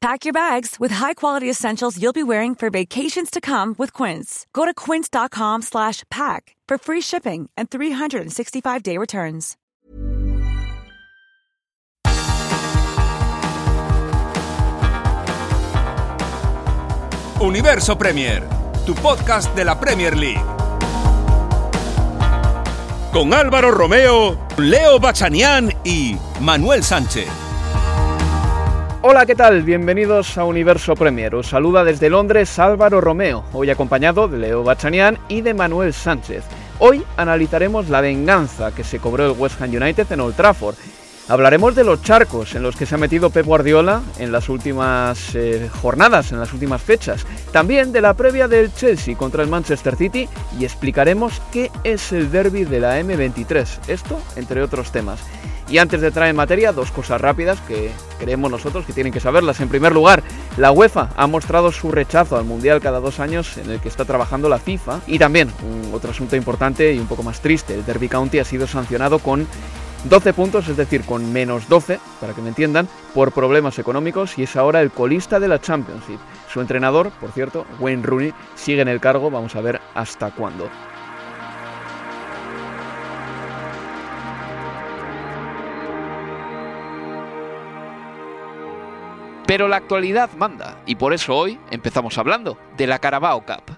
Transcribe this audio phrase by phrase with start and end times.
[0.00, 4.46] Pack your bags with high-quality essentials you'll be wearing for vacations to come with Quince.
[4.54, 9.56] Go to quince.com/pack for free shipping and 365-day returns.
[17.40, 18.42] Universo Premier,
[18.86, 20.44] tu podcast de la Premier League.
[23.12, 27.49] Con Álvaro Romeo, Leo Bachanián y Manuel Sánchez.
[29.02, 29.62] Hola, ¿qué tal?
[29.62, 31.34] Bienvenidos a Universo Premier.
[31.34, 36.44] Os saluda desde Londres Álvaro Romeo, hoy acompañado de Leo Bachanián y de Manuel Sánchez.
[36.78, 40.74] Hoy analizaremos la venganza que se cobró el West Ham United en Old Trafford
[41.30, 45.36] Hablaremos de los charcos en los que se ha metido Pep Guardiola en las últimas
[45.36, 47.24] eh, jornadas, en las últimas fechas.
[47.52, 52.32] También de la previa del Chelsea contra el Manchester City y explicaremos qué es el
[52.32, 53.64] derby de la M23.
[53.86, 55.20] Esto, entre otros temas.
[55.68, 59.20] Y antes de entrar en materia, dos cosas rápidas que creemos nosotros que tienen que
[59.20, 59.60] saberlas.
[59.60, 60.24] En primer lugar,
[60.56, 64.04] la UEFA ha mostrado su rechazo al Mundial cada dos años en el que está
[64.04, 64.98] trabajando la FIFA.
[65.06, 65.48] Y también,
[65.92, 69.46] otro asunto importante y un poco más triste, el Derby County ha sido sancionado con
[70.04, 74.44] 12 puntos, es decir, con menos 12, para que me entiendan, por problemas económicos y
[74.44, 76.18] es ahora el colista de la Championship.
[76.50, 80.68] Su entrenador, por cierto, Wayne Rooney, sigue en el cargo, vamos a ver hasta cuándo.
[89.46, 93.76] Pero la actualidad manda y por eso hoy empezamos hablando de la Carabao Cup.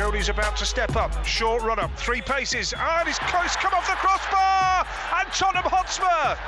[0.00, 1.12] Cody's about to step up.
[1.26, 2.72] Short run up, three paces.
[2.72, 4.86] And he's close, come off the crossbar.
[5.20, 6.40] And Tottenham Hotspur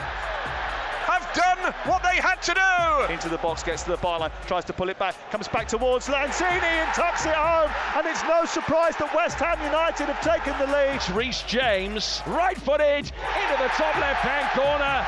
[1.04, 3.12] have done what they had to do.
[3.12, 6.08] Into the box, gets to the byline, tries to pull it back, comes back towards
[6.08, 7.70] Lanzini and tucks it home.
[7.94, 11.02] And it's no surprise that West Ham United have taken the lead.
[11.14, 15.04] Reece James, right footed into the top left hand corner.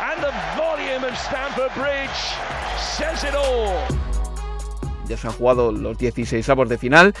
[0.00, 2.08] And the volume of Stamford Bridge
[2.80, 4.15] says it all.
[5.08, 7.14] Ya se han jugado los 16 avos de final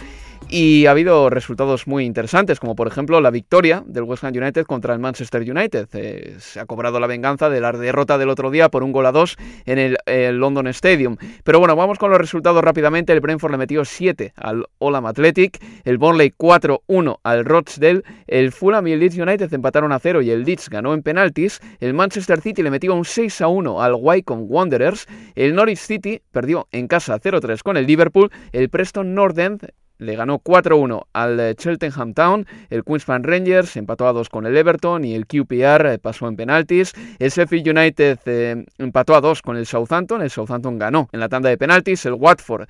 [0.48, 4.64] y ha habido resultados muy interesantes, como por ejemplo la victoria del West Ham United
[4.64, 5.88] contra el Manchester United.
[5.94, 9.06] Eh, se ha cobrado la venganza de la derrota del otro día por un gol
[9.06, 9.36] a 2
[9.66, 9.96] en el,
[10.38, 11.16] London Stadium.
[11.42, 13.12] Pero bueno, vamos con los resultados rápidamente.
[13.12, 18.86] El Brentford le metió 7 al Olam Athletic, el Burnley 4-1 al Rochdale, el Fulham
[18.86, 22.40] y el Leeds United empataron a 0 y el Leeds ganó en penaltis, el Manchester
[22.40, 27.62] City le metió un 6-1 al Wycombe Wanderers, el Norwich City perdió en casa 0-3
[27.62, 29.68] con el Liverpool, el Preston North End
[29.98, 34.56] le ganó 4-1 al eh, Cheltenham Town, el Queensland Rangers empató a 2 con el
[34.56, 39.42] Everton y el QPR eh, pasó en penaltis, el Sheffield United eh, empató a 2
[39.42, 42.68] con el Southampton, el Southampton ganó en la tanda de penaltis, el Watford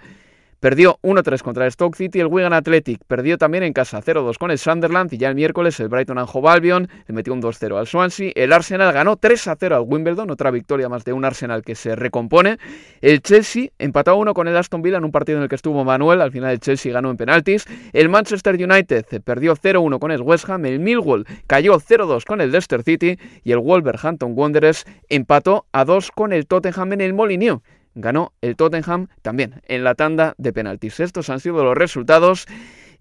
[0.66, 4.50] Perdió 1-3 contra el Stoke City, el Wigan Athletic perdió también en casa 0-2 con
[4.50, 7.78] el Sunderland y ya el miércoles el Brighton and Hove Albion le metió un 2-0
[7.78, 11.76] al Swansea, el Arsenal ganó 3-0 al Wimbledon, otra victoria más de un Arsenal que
[11.76, 12.58] se recompone,
[13.00, 15.54] el Chelsea empató a 1 con el Aston Villa en un partido en el que
[15.54, 20.10] estuvo Manuel, al final el Chelsea ganó en penaltis, el Manchester United perdió 0-1 con
[20.10, 24.84] el West Ham, el Millwall cayó 0-2 con el Leicester City y el Wolverhampton Wanderers
[25.08, 27.62] empató a 2 con el Tottenham en el Molineux
[27.96, 31.00] ganó el Tottenham también en la tanda de penaltis.
[31.00, 32.46] Estos han sido los resultados.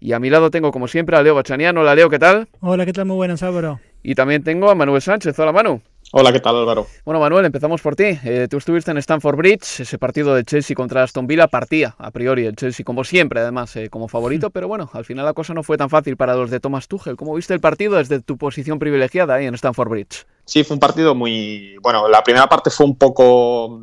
[0.00, 1.82] Y a mi lado tengo, como siempre, a Leo Bachaniano.
[1.82, 2.48] Hola, Leo, ¿qué tal?
[2.60, 3.06] Hola, ¿qué tal?
[3.06, 3.80] Muy buenas, Álvaro.
[4.02, 5.38] Y también tengo a Manuel Sánchez.
[5.38, 5.80] Hola, Manu.
[6.18, 6.86] Hola, ¿qué tal Álvaro?
[7.04, 8.18] Bueno, Manuel, empezamos por ti.
[8.24, 12.10] Eh, tú estuviste en Stamford Bridge, ese partido de Chelsea contra Aston Villa partía a
[12.10, 15.52] priori el Chelsea, como siempre, además, eh, como favorito, pero bueno, al final la cosa
[15.52, 17.16] no fue tan fácil para los de Thomas Tuchel.
[17.16, 20.26] ¿Cómo viste el partido desde tu posición privilegiada ahí en Stamford Bridge?
[20.46, 21.76] Sí, fue un partido muy...
[21.82, 23.82] Bueno, la primera parte fue un poco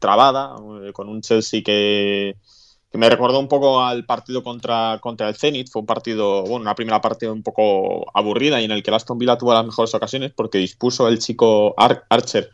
[0.00, 2.34] trabada, eh, con un Chelsea que,
[2.92, 5.70] me recordó un poco al partido contra, contra el Zenit.
[5.70, 9.18] Fue un partido, bueno, una primera parte un poco aburrida y en el que Aston
[9.18, 12.50] Villa tuvo las mejores ocasiones porque dispuso el chico Archer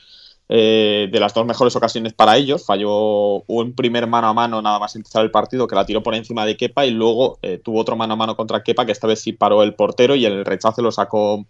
[0.48, 2.66] eh, de las dos mejores ocasiones para ellos.
[2.66, 6.14] Falló un primer mano a mano nada más empezar el partido que la tiró por
[6.14, 9.06] encima de Kepa y luego eh, tuvo otro mano a mano contra Kepa que esta
[9.06, 11.46] vez sí paró el portero y el rechazo lo sacó,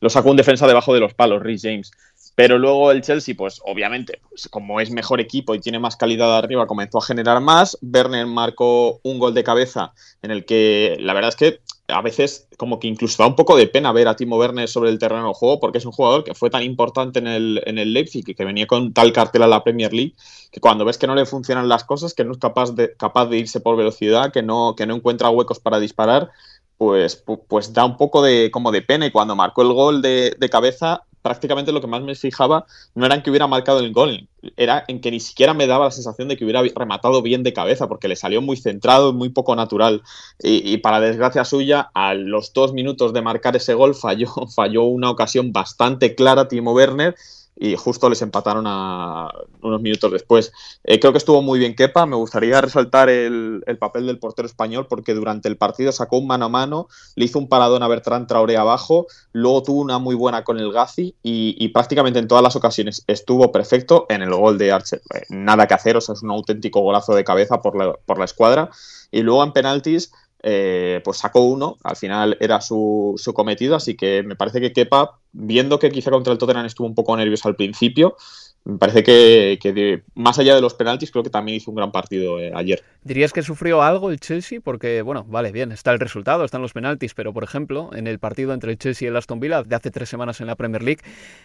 [0.00, 1.90] lo sacó un defensa debajo de los palos, Rhys James.
[2.34, 6.36] Pero luego el Chelsea, pues obviamente, pues, como es mejor equipo y tiene más calidad
[6.36, 7.78] arriba, comenzó a generar más.
[7.80, 9.92] Werner marcó un gol de cabeza
[10.22, 13.56] en el que la verdad es que a veces como que incluso da un poco
[13.56, 16.24] de pena ver a Timo Werner sobre el terreno de juego porque es un jugador
[16.24, 19.42] que fue tan importante en el, en el Leipzig y que venía con tal cartel
[19.42, 20.14] a la Premier League
[20.50, 23.26] que cuando ves que no le funcionan las cosas, que no es capaz de, capaz
[23.26, 26.30] de irse por velocidad, que no, que no encuentra huecos para disparar,
[26.78, 30.34] pues, pues da un poco de, como de pena y cuando marcó el gol de,
[30.38, 33.94] de cabeza prácticamente lo que más me fijaba no era en que hubiera marcado el
[33.94, 34.28] gol,
[34.58, 37.54] era en que ni siquiera me daba la sensación de que hubiera rematado bien de
[37.54, 40.02] cabeza, porque le salió muy centrado y muy poco natural.
[40.38, 45.10] Y, para desgracia suya, a los dos minutos de marcar ese gol falló, falló una
[45.10, 47.14] ocasión bastante clara Timo Werner
[47.56, 49.30] y justo les empataron a
[49.62, 50.52] unos minutos después.
[50.82, 54.86] Eh, creo que estuvo muy bien Kepa, me gustaría resaltar el, papel del portero español
[54.88, 58.26] porque durante el partido sacó un mano a mano, le hizo un paradón a Bertrand
[58.26, 62.56] Traoré abajo, luego tuvo una muy buena con el Gazi y, prácticamente en todas las
[62.56, 65.02] ocasiones estuvo perfecto en el gol de Archer.
[65.14, 68.18] Eh, nada que hacer, o sea, es un auténtico golazo de cabeza por la, por
[68.18, 68.70] la escuadra.
[69.10, 70.12] Y luego en penaltis
[70.46, 74.74] eh, pues sacó uno, al final era su, su, cometido, así que me parece que
[74.74, 78.16] Kepa, viendo que quizá contra el Tottenham estuvo un poco nervioso al principio,
[78.64, 82.40] me parece que, más allá de los penaltis, creo que también hizo un gran partido
[82.40, 82.82] eh, ayer.
[83.02, 84.60] ¿Dirías que sufrió algo el Chelsea?
[84.62, 88.18] Porque, bueno, vale, bien, está el resultado, están los penaltis, pero por ejemplo, en el
[88.18, 90.82] partido entre el Chelsea y el Aston Villa de hace tres semanas en la Premier
[90.82, 91.02] League,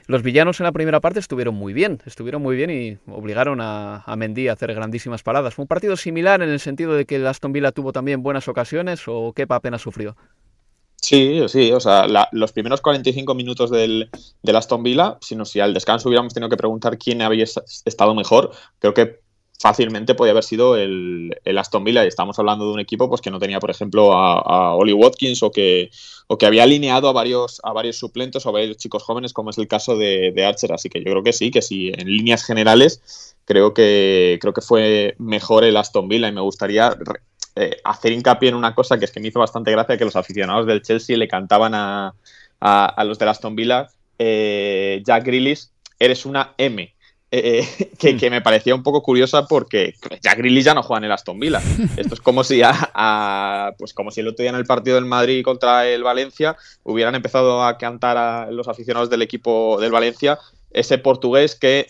[0.08, 4.02] los villanos en la primera parte estuvieron muy bien, estuvieron muy bien y obligaron a,
[4.16, 5.56] Mendy a hacer grandísimas paradas.
[5.56, 8.48] ¿Fue un partido similar en el sentido de que el Aston Villa tuvo también buenas
[8.48, 10.16] ocasiones o qué apenas sufrió?
[11.02, 14.10] Sí, sí, o sea, los primeros 45 minutos del,
[14.44, 18.14] del Aston Villa, si, no, si al descanso hubiéramos tenido que preguntar quién había estado
[18.14, 19.22] mejor, creo que
[19.60, 22.06] fácilmente podía haber sido el, el, Aston Villa.
[22.06, 24.94] Y estamos hablando de un equipo pues que no tenía por ejemplo a, a Oli
[24.94, 25.90] Watkins o que,
[26.28, 29.50] o que había alineado a varios, a varios suplentes o a varios chicos jóvenes como
[29.50, 30.74] es el caso de, de, Archer.
[30.74, 34.62] Así que yo creo que sí, que sí, en líneas generales creo que, creo que
[34.62, 36.30] fue mejor el Aston Villa.
[36.30, 36.96] Y me gustaría
[37.62, 40.16] eh, hacer hincapié en una cosa que es que me hizo bastante gracia que los
[40.16, 42.14] aficionados del Chelsea le cantaban a,
[42.62, 45.68] a, los de Aston Villa, eh, Jack Grealish,
[46.00, 46.94] eres una M.
[47.32, 47.68] Eh,
[48.00, 51.38] que, me parecía un poco curiosa porque Jack Grealish ya no juega en el Aston
[51.38, 51.62] Villa.
[51.98, 55.06] Esto es como si, a, pues como si el otro día en el partido del
[55.06, 60.40] Madrid contra el Valencia hubieran empezado a cantar a los aficionados del equipo del Valencia
[60.72, 61.88] ese portugués que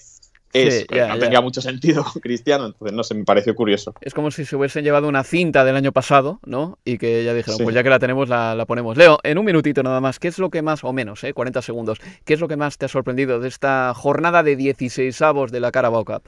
[0.53, 3.93] es, no tenía mucho sentido cristiano, entonces no sé, me pareció curioso.
[4.01, 6.77] Es como si se hubiesen llevado una cinta del año pasado, ¿no?
[6.85, 8.97] Y que ya dijeron, pues ya que la tenemos, la, ponemos.
[8.97, 11.61] Leo, en un minutito nada más, ¿qué es lo que más, o menos, eh, 40
[11.61, 15.51] segundos, qué es lo que más te ha sorprendido de esta jornada de 16 avos
[15.51, 16.23] de la Carabao Cup?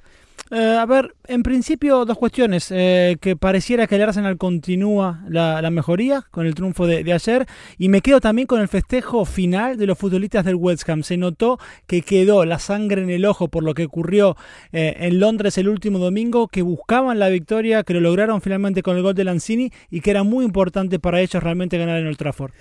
[0.53, 2.71] Eh, a ver, en principio dos cuestiones.
[2.71, 7.47] Eh, que pareciera que el Arsenal continúa la, mejoría con el triunfo de, ayer.
[7.77, 11.03] Y me quedo también con el festejo final de los futbolistas del West Ham.
[11.03, 11.57] Se notó
[11.87, 14.35] que quedó la sangre en el ojo por lo que ocurrió
[14.73, 18.97] eh, en Londres el último domingo, que buscaban la victoria, que lo lograron finalmente con
[18.97, 22.17] el gol de Lanzini y que era muy importante para ellos realmente ganar en el
[22.17, 22.51] Trafford.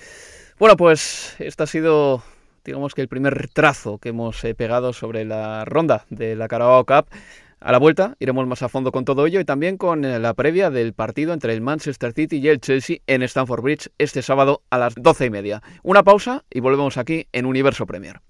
[0.61, 2.23] Bueno, pues este ha sido
[2.65, 7.07] digamos que el primer trazo que hemos pegado sobre la ronda de la Carabao Cup.
[7.61, 10.33] A la vuelta iremos más a fondo con todo ello y también con eh, la
[10.33, 14.63] previa del partido entre el Manchester City y el Chelsea en Stamford Bridge este sábado
[14.71, 15.63] a las doce y media.
[15.83, 18.23] Una pausa y volvemos aquí en Universo Premier.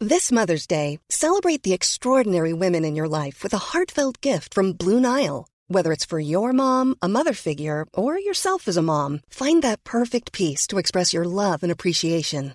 [0.00, 4.72] This Mother's Day, celebrate the extraordinary women in your life with a heartfelt gift from
[4.72, 5.48] Blue Nile.
[5.66, 9.84] Whether it's for your mom, a mother figure, or yourself as a mom, find that
[9.84, 12.54] perfect piece to express your love and appreciation.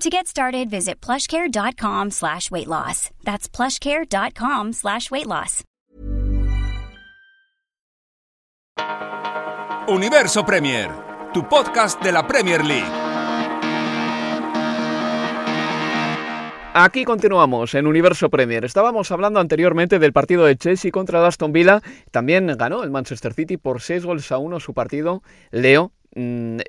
[0.00, 3.08] To get started, visit plushcare.com slash weight loss.
[3.24, 5.64] That's plushcare.com slash weight loss.
[9.88, 10.90] Universo Premier,
[11.32, 12.84] tu podcast de la Premier League.
[16.74, 18.66] Aquí continuamos en Universo Premier.
[18.66, 21.80] Estábamos hablando anteriormente del partido de Chelsea contra Aston Villa.
[22.10, 25.22] También ganó el Manchester City por 6 goles a 1 su partido.
[25.52, 25.92] Leo,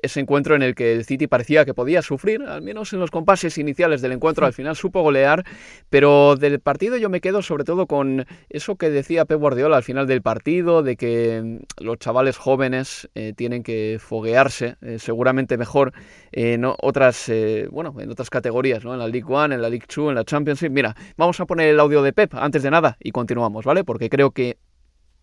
[0.02, 3.10] ese encuentro en el que el City parecía que podía sufrir, al menos en los
[3.10, 5.44] compases iniciales del encuentro, al final supo golear,
[5.88, 9.82] pero del partido yo me quedo sobre todo con eso que decía Pep Guardiola al
[9.82, 15.56] final del partido, de que mm, los chavales jóvenes eh, tienen que foguearse, eh, seguramente
[15.56, 15.92] mejor
[16.30, 18.92] en otras, eh, bueno, en otras categorías, ¿no?
[18.92, 20.70] En la League One, en la League Two, en la Championship.
[20.70, 23.82] Mira, vamos a poner el audio de Pep antes de nada y continuamos, ¿vale?
[23.84, 24.58] Porque creo que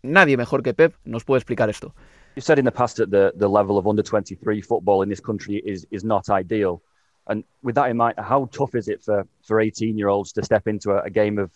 [0.01, 1.93] nadie mejor que Pep nos puede explicar esto.
[2.35, 5.21] You said in the past that the, the level of under 23 football in this
[5.21, 6.81] country is, is not ideal.
[7.27, 10.43] And with that in mind, how tough is it for, for 18 year olds to
[10.43, 11.51] step into a, a game of,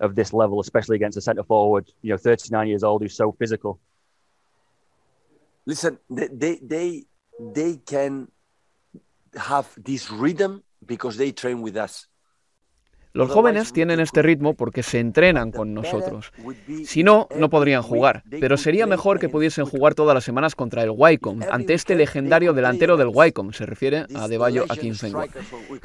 [0.00, 3.32] of this level, especially against a centre forward, you know, 39 years old who's so
[3.32, 3.80] physical?
[5.66, 7.04] Listen, they, they, they,
[7.40, 8.28] they can
[9.34, 12.06] have this rhythm because they train with us.
[13.12, 16.32] Los jóvenes tienen este ritmo porque se entrenan con nosotros.
[16.84, 20.82] Si no, no podrían jugar, pero sería mejor que pudiesen jugar todas las semanas contra
[20.82, 25.26] el Wycombe, ante este legendario delantero del Wycombe, se refiere a Deballo Akinfenwa.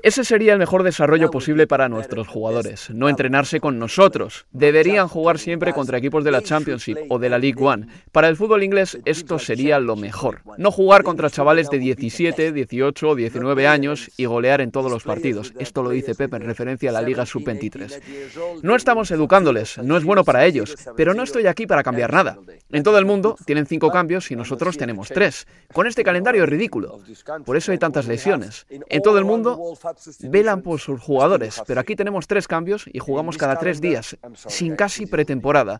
[0.01, 4.45] Ese sería el mejor desarrollo posible para nuestros jugadores, no entrenarse con nosotros.
[4.51, 7.87] Deberían jugar siempre contra equipos de la Championship o de la League One.
[8.11, 10.41] Para el fútbol inglés esto sería lo mejor.
[10.57, 15.03] No jugar contra chavales de 17, 18 o 19 años y golear en todos los
[15.03, 15.53] partidos.
[15.57, 18.61] Esto lo dice Pepe en referencia a la Liga Sub-23.
[18.61, 22.37] No estamos educándoles, no es bueno para ellos, pero no estoy aquí para cambiar nada.
[22.69, 25.47] En todo el mundo tienen cinco cambios y nosotros tenemos tres.
[25.73, 26.99] Con este calendario es ridículo.
[27.45, 28.65] Por eso hay tantas lesiones.
[28.69, 29.77] En todo el mundo
[30.21, 34.75] velan por sus jugadores, pero aquí tenemos tres cambios y jugamos cada tres días, sin
[34.75, 35.79] casi pretemporada.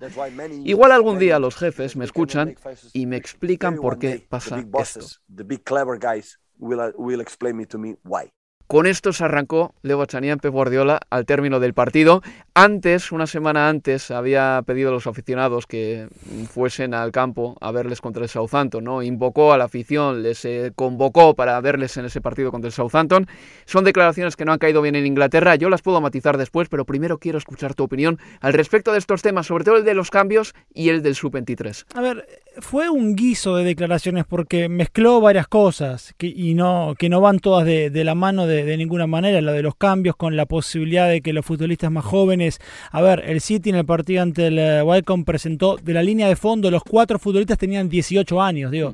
[0.63, 2.55] Igual algún día los jefes me escuchan
[2.93, 5.05] y me explican por qué pasa esto.
[8.67, 12.21] Con esto se arrancó Leo Bachanian, Pep Guardiola, al término del partido.
[12.55, 16.07] Antes, una semana antes, había pedido a los aficionados que
[16.49, 19.03] fuesen al campo a verles contra el Southampton, ¿no?
[19.03, 23.27] Invocó a la afición, les eh, convocó para verles en ese partido contra el Southampton.
[23.65, 26.85] Son declaraciones que no han caído bien en Inglaterra, yo las puedo matizar después, pero
[26.85, 30.09] primero quiero escuchar tu opinión al respecto de estos temas, sobre todo el de los
[30.09, 31.85] cambios y el del sub-23.
[31.95, 32.27] A ver,
[32.59, 37.39] fue un guiso de declaraciones porque mezcló varias cosas que, y no, que no van
[37.39, 40.45] todas de, de la mano de de, ninguna manera, la de los cambios con la
[40.45, 42.59] posibilidad de que los futbolistas más jóvenes,
[42.91, 46.27] a ver, el City en el partido ante el uh, Wycombe presentó de la línea
[46.27, 48.93] de fondo, los cuatro futbolistas tenían 18 años, digo.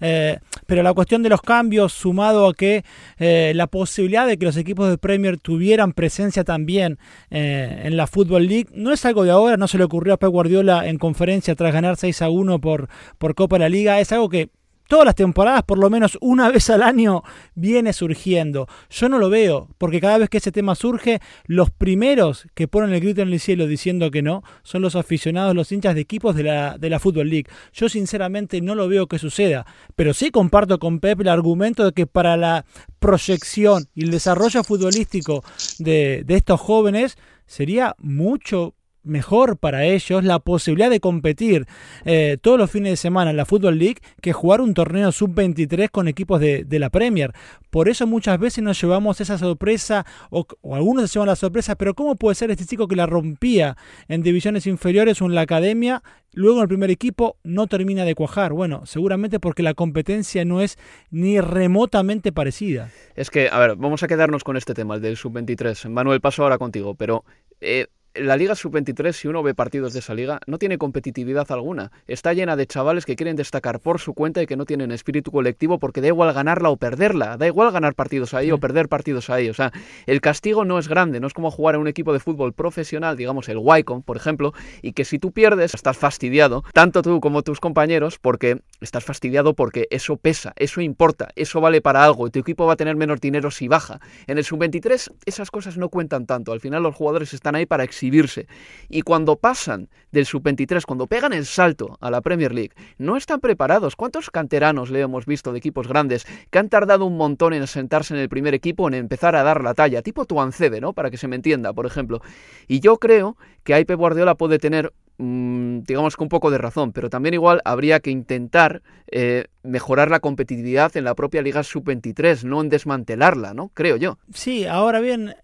[0.00, 2.84] Eh, pero la cuestión de los cambios, sumado a que
[3.18, 6.98] eh, la posibilidad de que los equipos de Premier tuvieran presencia también
[7.30, 10.16] eh, en la Football League, no es algo de ahora, no se le ocurrió a
[10.18, 14.00] Pep Guardiola en conferencia tras ganar 6 a 1 por, por Copa de la Liga,
[14.00, 14.50] es algo que
[14.88, 17.22] todas las temporadas, por lo menos una vez al año,
[17.54, 18.66] viene surgiendo.
[18.90, 22.92] Yo no lo veo, porque cada vez que ese tema surge, los primeros que ponen
[22.92, 26.34] el grito en el cielo diciendo que no son los aficionados, los hinchas de equipos
[26.34, 27.46] de la, de la Football League.
[27.72, 31.92] Yo sinceramente no lo veo que suceda, pero sí comparto con Pep el argumento de
[31.92, 32.64] que para la
[32.98, 35.44] proyección y el desarrollo futbolístico
[35.78, 37.16] de, de estos jóvenes
[37.46, 38.74] sería mucho
[39.08, 41.66] mejor para ellos la posibilidad de competir
[42.04, 45.90] eh, todos los fines de semana en la Football League que jugar un torneo sub-23
[45.90, 47.32] con equipos de, la Premier.
[47.70, 51.94] Por eso muchas veces nos llevamos esa sorpresa, o, algunos se llevan la sorpresa, pero
[51.94, 56.02] ¿cómo puede ser este chico que la rompía en divisiones inferiores o en la academia,
[56.32, 58.52] luego en el primer equipo no termina de cuajar?
[58.52, 60.78] Bueno, seguramente porque la competencia no es
[61.10, 62.90] ni remotamente parecida.
[63.16, 65.88] Es que, a ver, vamos a quedarnos con este tema, el del sub-23.
[65.88, 67.24] Manuel, paso ahora contigo, pero...
[67.60, 71.92] Eh, la Liga Sub-23, si uno ve partidos de esa liga, no tiene competitividad alguna.
[72.06, 75.30] Está llena de chavales que quieren destacar por su cuenta y que no tienen espíritu
[75.30, 77.36] colectivo porque da igual ganarla o perderla.
[77.36, 79.48] Da igual ganar partidos ahí o perder partidos ahí.
[79.48, 79.72] O sea,
[80.06, 81.20] el castigo no es grande.
[81.20, 84.52] No es como jugar en un equipo de fútbol profesional, digamos el Wycombe, por ejemplo,
[84.82, 89.54] y que si tú pierdes, estás fastidiado, tanto tú como tus compañeros, porque estás fastidiado
[89.54, 92.96] porque eso pesa, eso importa, eso vale para algo y tu equipo va a tener
[92.96, 94.00] menos dinero si baja.
[94.26, 96.52] En el Sub-23 esas cosas no cuentan tanto.
[96.52, 98.46] Al final los jugadores están ahí para exigir exhibirse.
[98.88, 103.40] Y cuando pasan del sub-23, cuando pegan el salto a la Premier League, no están
[103.40, 103.96] preparados.
[103.96, 108.14] ¿Cuántos canteranos le hemos visto de equipos grandes que han tardado un montón en sentarse
[108.14, 110.02] en el primer equipo, en empezar a dar la talla?
[110.02, 110.92] Tipo Tuancebe, ¿no?
[110.92, 112.22] Para que se me entienda, por ejemplo.
[112.68, 116.92] Y yo creo que ahí Guardiola puede tener mm, digamos que un poco de razón,
[116.92, 122.44] pero también igual habría que intentar eh, mejorar la competitividad en la propia Liga Sub-23,
[122.44, 123.70] no en desmantelarla, ¿no?
[123.74, 124.18] Creo yo.
[124.32, 125.34] Sí, ahora bien,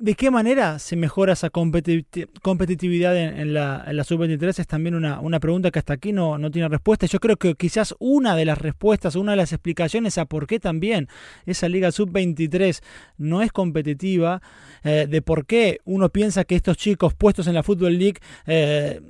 [0.00, 4.58] ¿De qué manera se mejora esa competitividad en, la, sub-23?
[4.58, 7.04] Es también una, pregunta que hasta aquí no, no, tiene respuesta.
[7.04, 10.58] Yo creo que quizás una de las respuestas, una de las explicaciones a por qué
[10.58, 11.08] también
[11.44, 12.80] esa liga sub-23
[13.18, 14.40] no es competitiva,
[14.84, 18.20] eh, de por qué uno piensa que estos chicos puestos en la Football League...
[18.46, 19.02] Eh,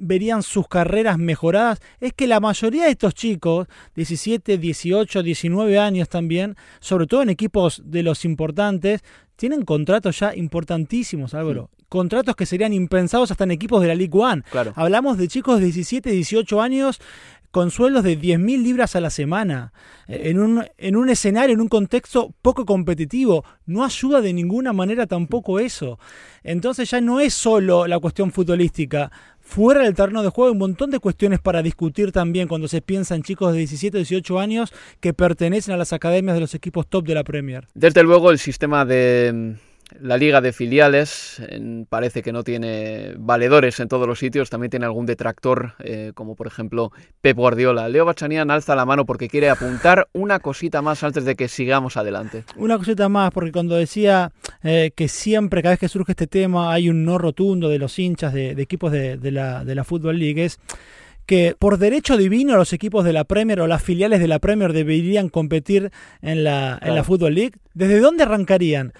[0.00, 6.08] verían sus carreras mejoradas es que la mayoría de estos chicos, 17, 18, 19 años
[6.08, 9.02] también, sobre todo en equipos de los importantes,
[9.38, 11.70] tienen contratos ya importantísimos, Álvaro.
[11.88, 14.42] Contratos que serían impensados hasta en equipos de la League One.
[14.74, 17.00] Hablamos de chicos de 17, 18 años
[17.52, 19.72] con sueldos de 10.000 libras a la semana,
[20.08, 23.44] en un, en un escenario, en un contexto poco competitivo.
[23.64, 26.00] No ayuda de ninguna manera tampoco eso.
[26.42, 29.10] Entonces ya no es solo la cuestión futbolística.
[29.48, 32.82] Fuera del terreno de juego hay un montón de cuestiones para discutir también cuando se
[32.82, 36.86] piensa en chicos de 17, 18 años que pertenecen a las academias de los equipos
[36.86, 37.66] top de la Premier.
[37.72, 39.56] Desde luego el sistema de
[40.00, 41.40] la liga de filiales
[41.88, 46.36] parece que no tiene valedores en todos los sitios, también tiene algún detractor, eh, como
[46.36, 47.88] por ejemplo Pep Guardiola.
[47.88, 51.96] Leo Bachanian alza la mano porque quiere apuntar una cosita más antes de que sigamos
[51.96, 52.44] adelante.
[52.56, 56.72] Una cosita más, porque cuando decía eh, que siempre, cada vez que surge este tema,
[56.72, 60.44] hay un no rotundo de los hinchas de, equipos de, la, de la Football League,
[60.44, 60.58] es
[61.26, 64.72] que por derecho divino los equipos de la Premier o las filiales de la Premier
[64.72, 65.90] deberían competir
[66.22, 67.52] en la, en la Football League.
[67.74, 68.94] ¿Desde dónde arrancarían?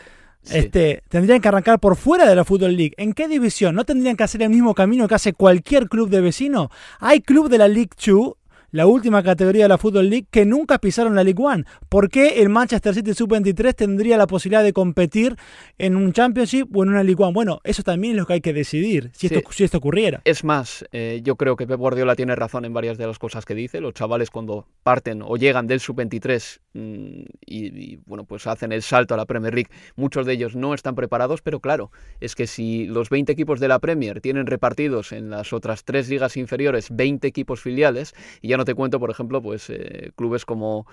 [0.51, 2.95] Este, tendrían que arrancar por fuera de la Football League.
[2.97, 3.75] ¿En qué división?
[3.75, 6.71] ¿No tendrían que hacer el mismo camino que hace cualquier club de vecino?
[7.01, 8.35] Hay club de la League 2
[8.71, 11.65] la última categoría de la Football League, que nunca pisaron la League One.
[11.89, 15.37] ¿Por qué el Manchester City Sub-23 tendría la posibilidad de competir
[15.79, 17.33] en un Championship o en una League One?
[17.33, 20.21] Bueno, eso también es lo que hay que decidir, si, esto, si esto ocurriera.
[20.25, 23.45] Es más, eh, yo creo que Pep Guardiola tiene razón en varias de las cosas
[23.45, 23.81] que dice.
[23.81, 29.15] Los chavales cuando parten o llegan del Sub-23 mm, y, bueno, pues hacen el salto
[29.15, 32.87] a la Premier League, muchos de ellos no están preparados, pero claro, es que si
[32.87, 37.27] los 20 equipos de la Premier tienen repartidos en las otras tres ligas inferiores 20
[37.27, 40.87] equipos filiales, y ya no te cuento, por ejemplo, pues eh, clubes como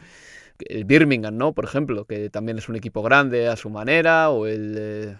[0.60, 1.51] el Birmingham, ¿no?
[1.51, 4.75] Por ejemplo, que también es un equipo grande a su manera, o el...
[4.78, 5.15] Eh,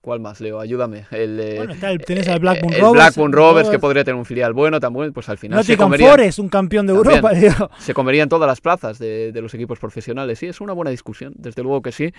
[0.00, 0.60] ¿Cuál más, Leo?
[0.60, 1.06] Ayúdame.
[1.10, 2.92] El, eh, bueno, está el, tienes al Blackburn Rovers.
[2.92, 6.12] Blackburn Rovers, que podría tener un filial bueno también, pues al final se comerían...
[6.12, 7.32] Forest, un campeón de Europa.
[7.78, 10.38] Se comerían todas las plazas de, los equipos profesionales.
[10.38, 12.14] Sí, es una buena discusión, desde luego que sí.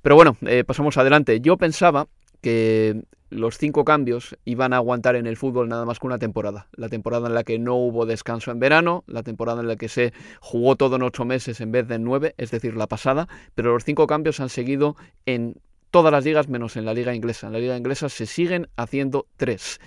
[0.00, 1.40] Pero bueno, pasamos adelante.
[1.40, 2.06] Yo pensaba
[2.44, 6.68] que los cinco cambios iban a aguantar en el fútbol nada más que una temporada.
[6.76, 9.88] La temporada en la que no hubo descanso en verano, la temporada en la que
[9.88, 13.28] se jugó todo en ocho meses en vez de en nueve, es decir, la pasada,
[13.54, 15.56] pero los cinco cambios han seguido en
[15.90, 17.46] todas las ligas menos en la liga inglesa.
[17.46, 19.80] En la liga inglesa se siguen haciendo tres.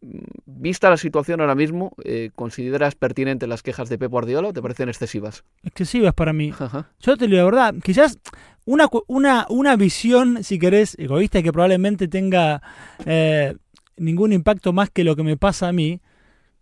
[0.00, 4.52] Mm, vista la situación ahora mismo, eh, ¿consideras pertinentes las quejas de Pep Guardiola o
[4.52, 5.44] te parecen excesivas?
[5.62, 6.52] Excesivas para mí.
[6.98, 8.18] Yo te digo la verdad, quizás
[8.66, 12.60] una, una, una visión, si querés, egoísta que probablemente tenga
[13.06, 13.54] eh,
[13.96, 16.00] ningún impacto más que lo que me pasa a mí.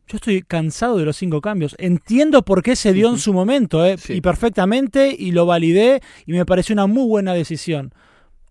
[0.07, 1.75] Yo estoy cansado de los cinco cambios.
[1.79, 6.33] Entiendo por qué se dio en su momento, eh, y perfectamente, y lo validé, y
[6.33, 7.95] me pareció una muy buena decisión.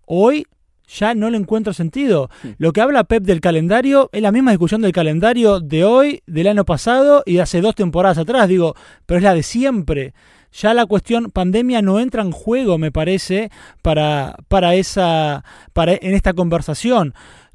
[0.04, 0.46] Hoy
[0.88, 2.30] ya no le encuentro sentido.
[2.58, 6.48] Lo que habla Pep del calendario es la misma discusión del calendario de hoy, del
[6.48, 8.48] año pasado y de hace dos temporadas atrás.
[8.48, 8.74] Digo,
[9.06, 10.12] pero es la de siempre
[10.54, 13.50] ya la cuestión pandemia no entra en juego, me parece,
[13.82, 17.12] para, para esa, para, en esta conversación.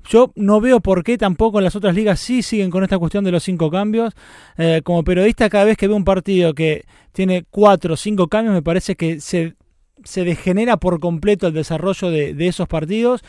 [0.10, 3.24] Yo no veo por qué tampoco en las otras ligas sí siguen con esta cuestión
[3.24, 4.14] de los cinco cambios.
[4.58, 6.84] Eh, como periodista, cada vez que veo un partido que
[7.14, 9.56] tiene cuatro o cinco cambios, me parece que se,
[10.04, 13.24] se degenera por completo el desarrollo de, de esos partidos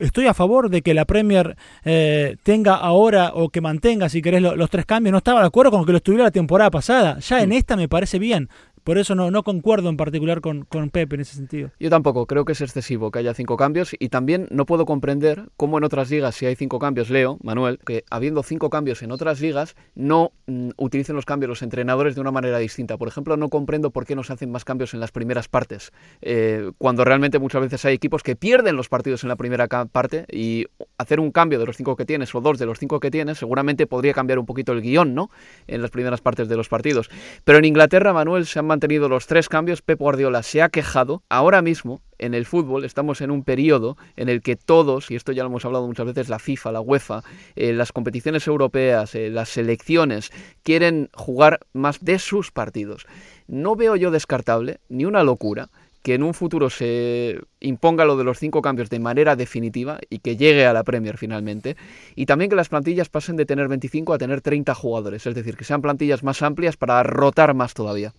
[0.00, 4.42] estoy a favor de que la Premier eh, tenga ahora o que mantenga, si querés,
[4.42, 5.12] los, tres cambios.
[5.12, 7.18] No estaba de acuerdo con que lo tuviera la temporada pasada.
[7.20, 8.48] Ya en esta me parece bien.
[8.84, 11.70] Por eso no, no concuerdo en particular con, con Pepe en ese sentido.
[11.78, 15.50] Yo tampoco, creo que es excesivo que haya cinco cambios y también no puedo comprender
[15.56, 19.12] cómo en otras ligas, si hay cinco cambios, Leo, Manuel, que habiendo cinco cambios en
[19.12, 22.96] otras ligas, no mm, utilicen los cambios los entrenadores de una manera distinta.
[22.96, 25.92] Por ejemplo, no comprendo por qué no se hacen más cambios en las primeras partes,
[26.22, 30.26] eh, cuando realmente muchas veces hay equipos que pierden los partidos en la primera parte
[30.30, 30.66] y
[30.98, 33.38] hacer un cambio de los cinco que tienes o dos de los cinco que tienes
[33.38, 35.30] seguramente podría cambiar un poquito el guion, ¿no?
[35.66, 37.10] En las primeras partes de los partidos.
[37.44, 41.24] Pero en Inglaterra, Manuel, se han mantenido los tres cambios, Pep Guardiola se ha quejado.
[41.28, 45.32] Ahora mismo, en el fútbol, estamos en un periodo en el que todos, y esto
[45.32, 47.24] ya lo hemos hablado muchas veces, la FIFA, la UEFA,
[47.56, 50.30] eh, las competiciones europeas, eh, las selecciones,
[50.62, 53.06] quieren jugar más de sus partidos.
[53.48, 55.68] No veo yo descartable, ni una locura,
[56.04, 60.20] que en un futuro se imponga lo de los cinco cambios de manera definitiva y
[60.20, 61.76] que llegue a la Premier finalmente.
[62.14, 65.56] Y también que las plantillas pasen de tener 25 a tener 30 jugadores, es decir,
[65.56, 68.14] que sean plantillas más amplias para rotar más todavía.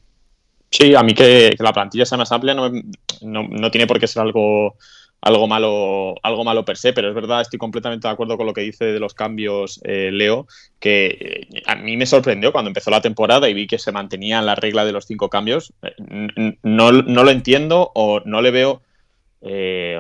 [0.72, 2.72] Sí, a mí que, la plantilla sea más amplia no,
[3.22, 4.76] no tiene por qué ser algo
[5.22, 8.54] algo malo, algo malo per se, pero es verdad, estoy completamente de acuerdo con lo
[8.54, 10.48] que dice de los cambios eh, Leo,
[10.80, 14.42] que eh, a mí me sorprendió cuando empezó la temporada y vi que se mantenía
[14.42, 15.74] la regla de los cinco cambios.
[15.84, 18.82] Eh, no, no, lo entiendo o no le veo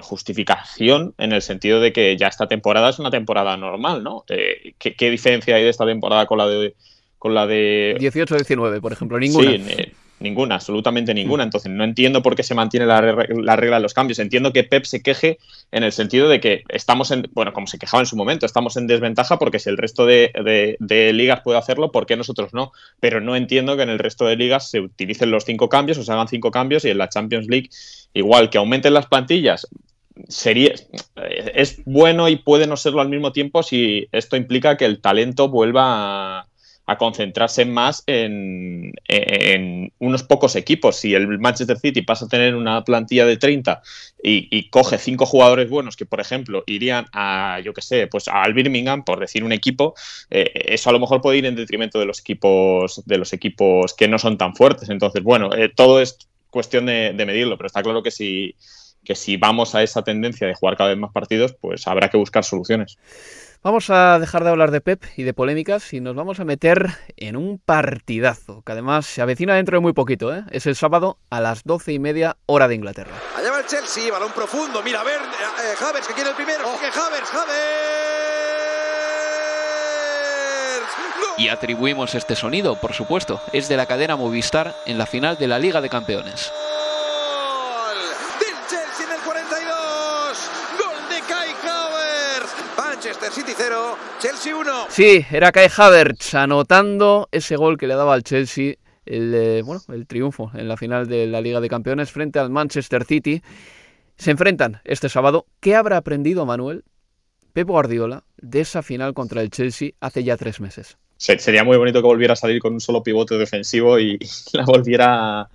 [0.01, 4.23] justificación en el sentido de que ya esta temporada es una temporada normal, ¿no?
[4.27, 6.75] ¿qué, ¿qué, diferencia hay de esta temporada con la de
[7.17, 9.17] con la de 18-19, por ejemplo?
[9.17, 9.51] Ninguna.
[9.51, 11.43] Sí, Ninguna, absolutamente ninguna.
[11.43, 11.47] Mm.
[11.47, 14.19] Entonces, no entiendo por qué se mantiene la, regla de los cambios.
[14.19, 15.39] Entiendo que Pep se queje
[15.71, 18.77] en el sentido de que estamos en, bueno, como se quejaba en su momento, estamos
[18.77, 20.77] en desventaja porque si el resto de,
[21.13, 22.71] ligas puede hacerlo, ¿por qué nosotros no?
[22.99, 26.03] Pero no entiendo que en el resto de ligas se utilicen los cinco cambios o
[26.03, 27.69] se hagan cinco cambios y en la Champions League,
[28.13, 29.67] igual que aumenten las plantillas,
[30.27, 30.73] sería
[31.55, 35.49] es bueno y puede no serlo al mismo tiempo si esto implica que el talento
[35.49, 36.47] vuelva a
[36.91, 38.91] a concentrarse más en,
[39.99, 40.97] unos pocos equipos.
[40.97, 43.81] Si el Manchester City pasa a tener una plantilla de 30
[44.21, 48.53] y, coge cinco jugadores buenos que, por ejemplo, irían a, yo qué sé, pues al
[48.53, 49.95] Birmingham, por decir un equipo,
[50.29, 53.93] eh, eso a lo mejor puede ir en detrimento de los equipos, de los equipos
[53.93, 54.89] que no son tan fuertes.
[54.89, 56.17] Entonces, bueno, eh, todo es
[56.49, 58.55] cuestión de, de medirlo, pero está claro que si,
[59.05, 62.17] que si vamos a esa tendencia de jugar cada vez más partidos, pues habrá que
[62.17, 62.97] buscar soluciones.
[63.63, 66.87] Vamos a dejar de hablar de Pep y de polémicas y nos vamos a meter
[67.15, 70.43] en un partidazo, que además se avecina dentro de muy poquito, ¿eh?
[70.49, 73.11] Es el sábado a las doce y media hora de Inglaterra.
[73.37, 76.63] Allá va el Chelsea, balón profundo, mira a ver, eh, eh que quiere el primero,
[76.65, 76.75] oh.
[76.75, 77.29] Havers,
[81.37, 85.47] Y atribuimos este sonido, por supuesto, es de la cadena Movistar en la final de
[85.47, 86.51] la Liga de Campeones.
[93.21, 94.71] Manchester City 0, Chelsea 1.
[94.89, 99.79] Sí, era Kai Havertz anotando ese gol que le daba al Chelsea el, eh, bueno,
[99.89, 103.43] el triunfo en la final de la Liga de Campeones frente al Manchester City.
[104.17, 105.45] Se enfrentan este sábado.
[105.59, 106.83] ¿Qué habrá aprendido Manuel
[107.53, 110.97] Pep Guardiola de esa final contra el Chelsea hace ya tres meses?
[111.17, 114.17] Sería muy bonito que volviera a salir con un solo pivote defensivo y
[114.53, 115.47] la volviera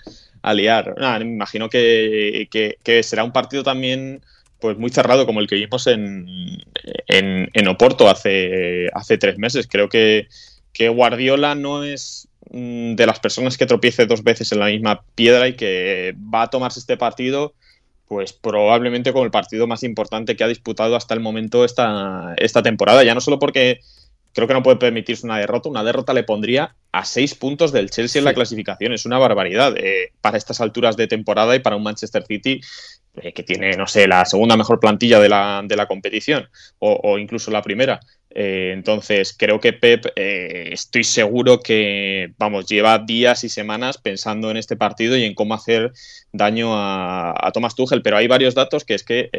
[0.42, 0.94] a, liar.
[1.18, 4.22] me imagino que, que será un partido también
[4.66, 6.26] pues muy cerrado como el que vimos en,
[7.06, 9.68] en, Oporto hace, hace tres meses.
[9.70, 10.26] Creo que,
[10.72, 15.04] que Guardiola no es mm, de las personas que tropiece dos veces en la misma
[15.14, 17.54] piedra y que va a tomarse este partido
[18.08, 22.60] pues probablemente como el partido más importante que ha disputado hasta el momento esta, esta
[22.64, 23.04] temporada.
[23.04, 23.78] Ya no solo porque
[24.32, 27.90] creo que no puede permitirse una derrota, una derrota le pondría a seis puntos del
[27.90, 28.92] Chelsea en la clasificación.
[28.92, 32.60] Es una barbaridad eh, para estas alturas de temporada y para un Manchester City
[33.22, 36.48] eh, que tiene, no sé, la segunda mejor plantilla de la, de la competición
[36.78, 38.00] o, incluso la primera.
[38.30, 44.50] Eh, entonces, creo que Pep, eh, estoy seguro que, vamos, lleva días y semanas pensando
[44.50, 45.92] en este partido y en cómo hacer
[46.32, 49.30] daño a, a Thomas Tuchel, pero hay varios datos que es que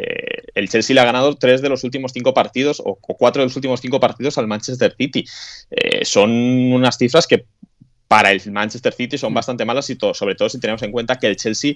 [0.55, 3.55] el Chelsea le ha ganado tres de los últimos cinco partidos o, cuatro de los
[3.55, 5.25] últimos cinco partidos al Manchester City.
[6.03, 7.45] son unas cifras que
[8.07, 11.17] para el Manchester City son bastante malas y todo, sobre todo si tenemos en cuenta
[11.17, 11.75] que el Chelsea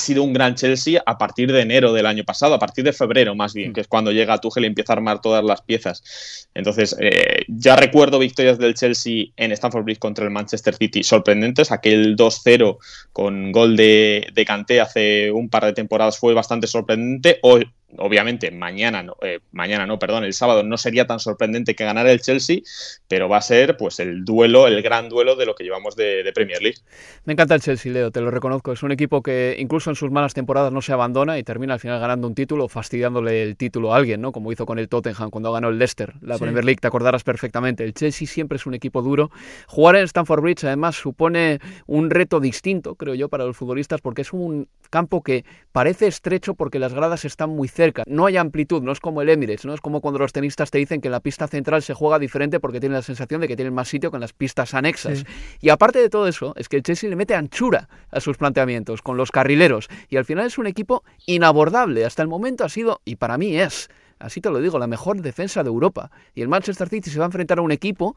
[0.00, 3.34] sido un gran Chelsea a partir de enero del año pasado, a partir de febrero
[3.34, 3.72] más bien, mm.
[3.74, 6.48] que es cuando llega Tuchel y empieza a armar todas las piezas.
[6.54, 11.70] Entonces, eh, ya recuerdo victorias del Chelsea en Stamford Bridge contra el Manchester City sorprendentes.
[11.70, 12.78] Aquel 2-0
[13.12, 17.38] con gol de, de Kanté hace un par de temporadas fue bastante sorprendente.
[17.42, 21.84] Hoy, obviamente mañana no, eh, mañana no, perdón, el sábado no sería tan sorprendente que
[21.84, 22.60] ganara el Chelsea,
[23.08, 26.30] pero va a ser pues el duelo, el gran duelo de lo que llevamos de,
[26.34, 26.78] Premier League.
[27.24, 28.72] Me encanta el Chelsea, Leo, te lo reconozco.
[28.72, 31.80] Es un equipo que incluso en sus malas temporadas no se abandona y termina al
[31.80, 34.30] final ganando un título, fastidiándole el título a alguien, ¿no?
[34.30, 37.82] Como hizo con el Tottenham cuando ganó el Leicester, la Premier League, te acordarás perfectamente.
[37.82, 39.30] El Chelsea siempre es un equipo duro.
[39.66, 44.22] Jugar en Stamford Bridge además supone un reto distinto, creo yo, para los futbolistas porque
[44.22, 47.79] es un campo que parece estrecho porque las gradas están muy cerca.
[48.06, 50.78] No hay amplitud, no es como el Emirates, no es como cuando los tenistas te
[50.78, 53.56] dicen que en la pista central se juega diferente porque tienen la sensación de que
[53.56, 55.24] tienen más sitio que en las pistas anexas.
[55.60, 59.02] Y aparte de todo eso, es que el Chelsea le mete anchura a sus planteamientos
[59.02, 62.04] con los carrileros y al final es un equipo inabordable.
[62.04, 63.88] Hasta el momento ha sido, y para mí es,
[64.18, 66.10] así te lo digo, la mejor defensa de Europa.
[66.34, 68.16] Y el Manchester City se va a enfrentar a un equipo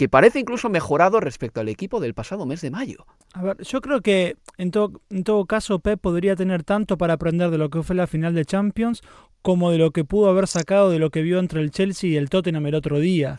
[0.00, 3.04] que parece incluso mejorado respecto al equipo del pasado mes de mayo.
[3.34, 4.72] A ver, yo creo que en,
[5.10, 8.34] en todo caso Pep podría tener tanto para aprender de lo que fue la final
[8.34, 9.02] de Champions
[9.42, 12.16] como de lo que pudo haber sacado de lo que vio entre el Chelsea y
[12.16, 13.38] el Tottenham el otro día.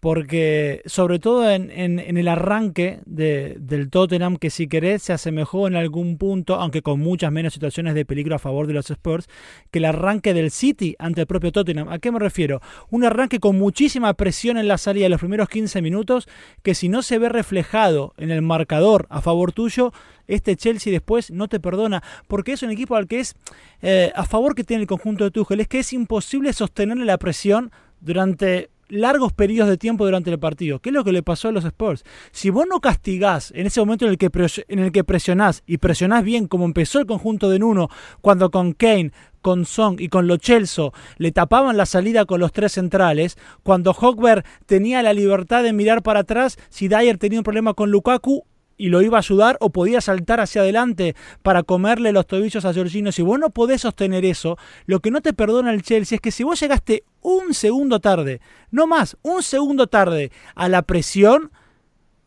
[0.00, 5.68] Porque sobre todo en, en, el arranque de, del Tottenham, que si querés se asemejó
[5.68, 9.28] en algún punto, aunque con muchas menos situaciones de peligro a favor de los Spurs,
[9.70, 11.90] que el arranque del City ante el propio Tottenham.
[11.90, 12.62] ¿A qué me refiero?
[12.88, 16.28] Un arranque con muchísima presión en la salida de los primeros 15 minutos,
[16.62, 19.92] que si no se ve reflejado en el marcador a favor tuyo,
[20.26, 23.34] este Chelsea después no te perdona, porque es un equipo al que es
[23.82, 27.18] eh, a favor que tiene el conjunto de Tuchel, es que es imposible sostenerle la
[27.18, 30.80] presión durante largos periodos de tiempo durante el partido.
[30.80, 32.04] ¿Qué es lo que le pasó a los Spurs?
[32.32, 34.30] Si vos no castigás en ese momento en el que,
[34.68, 37.88] en el que presionás y presionás bien como empezó el conjunto de Nuno
[38.20, 42.52] cuando con Kane, con Song y con Lo Celso le tapaban la salida con los
[42.52, 47.44] tres centrales, cuando Hogberg tenía la libertad de mirar para atrás, si Dyer tenía un
[47.44, 48.44] problema con Lukaku,
[48.80, 52.72] y lo iba a ayudar o podía saltar hacia adelante para comerle los tobillos a
[52.72, 53.12] Jorginho.
[53.12, 56.30] Si vos no podés sostener eso, lo que no te perdona el Chelsea es que
[56.30, 58.40] si vos llegaste un segundo tarde,
[58.70, 61.52] no más, un segundo tarde a la presión,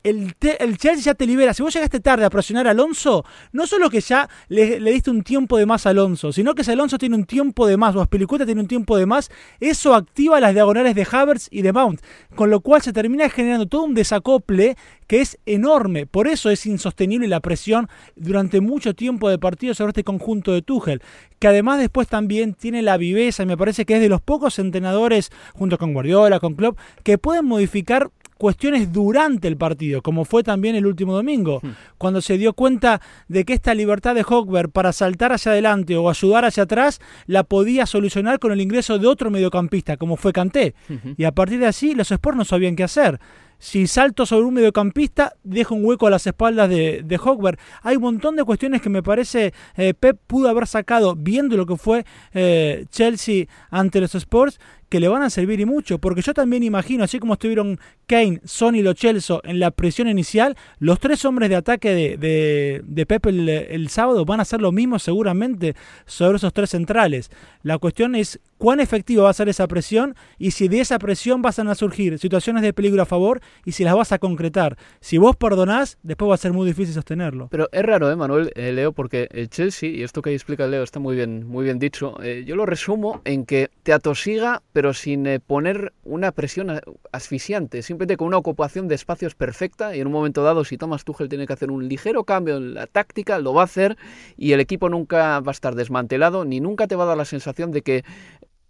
[0.03, 1.53] el, el, Chelsea ya te libera.
[1.53, 5.23] Si vos llegaste tarde a presionar a Alonso, no solo que ya le, diste un
[5.23, 8.01] tiempo de más a Alonso, sino que si Alonso tiene un tiempo de más o
[8.01, 12.01] Aspilicueta tiene un tiempo de más, eso activa las diagonales de Havertz y de Mount,
[12.35, 14.75] con lo cual se termina generando todo un desacople
[15.07, 16.05] que es enorme.
[16.05, 20.61] Por eso es insostenible la presión durante mucho tiempo de partido sobre este conjunto de
[20.61, 21.01] Tuchel,
[21.39, 24.59] que además después también tiene la viveza y me parece que es de los pocos
[24.59, 28.11] entrenadores, junto con Guardiola, con Klopp, que pueden modificar
[28.43, 31.69] cuestiones durante el partido, como fue también el último domingo, hmm.
[31.97, 36.09] cuando se dio cuenta de que esta libertad de Hogberg para saltar hacia adelante o
[36.09, 40.75] ayudar hacia atrás la podía solucionar con el ingreso de otro mediocampista, como fue Kanté.
[41.15, 43.17] Y a partir de así los Spurs no sabían qué hacer.
[43.59, 47.57] Si salto sobre un mediocampista, dejo un hueco a las espaldas de, de.
[47.81, 51.65] Hay un montón de cuestiones que me parece eh, Pep pudo haber sacado viendo lo
[51.65, 54.59] que fue eh, Chelsea ante los Spurs
[54.93, 58.41] que le van a servir y mucho, porque yo también imagino, así como estuvieron Kane,
[58.45, 62.83] Son y Lo Celso en la presión inicial, los tres hombres de ataque de, de,
[62.85, 65.75] de Pep el, sábado van a hacer lo mismo seguramente
[66.05, 67.31] sobre esos tres centrales.
[67.63, 71.41] La cuestión es cuán efectiva va a ser esa presión y si de esa presión
[71.41, 74.77] van a surgir situaciones de peligro a favor y si las vas a concretar.
[74.99, 77.47] Si vos perdonás, después va a ser muy difícil sostenerlo.
[77.49, 78.51] Pero es raro, ¿eh, Manuel?
[78.55, 81.79] Eh, Leo, porque el Chelsea, y esto que explica Leo está muy bien, muy bien
[81.79, 86.33] dicho, eh, yo lo resumo en que te atosiga, pero pero sin eh, poner una
[86.33, 86.81] presión
[87.13, 91.05] asfixiante, simplemente con una ocupación de espacios perfecta y en un momento dado si Thomas
[91.05, 93.97] Tuchel tiene que hacer un ligero cambio en la táctica, lo va a hacer
[94.35, 97.23] y el equipo nunca va a estar desmantelado ni nunca te va a dar la
[97.23, 98.03] sensación de que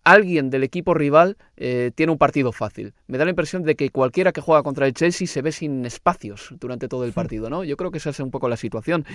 [0.04, 2.94] alguien del equipo rival eh, tiene un partido fácil.
[3.08, 5.86] Me da la impresión de que cualquiera que juega contra el Chelsea se ve sin
[5.86, 7.14] espacios durante todo el hmm.
[7.14, 7.64] partido, ¿no?
[7.64, 9.06] Yo creo que esa es un poco la situación.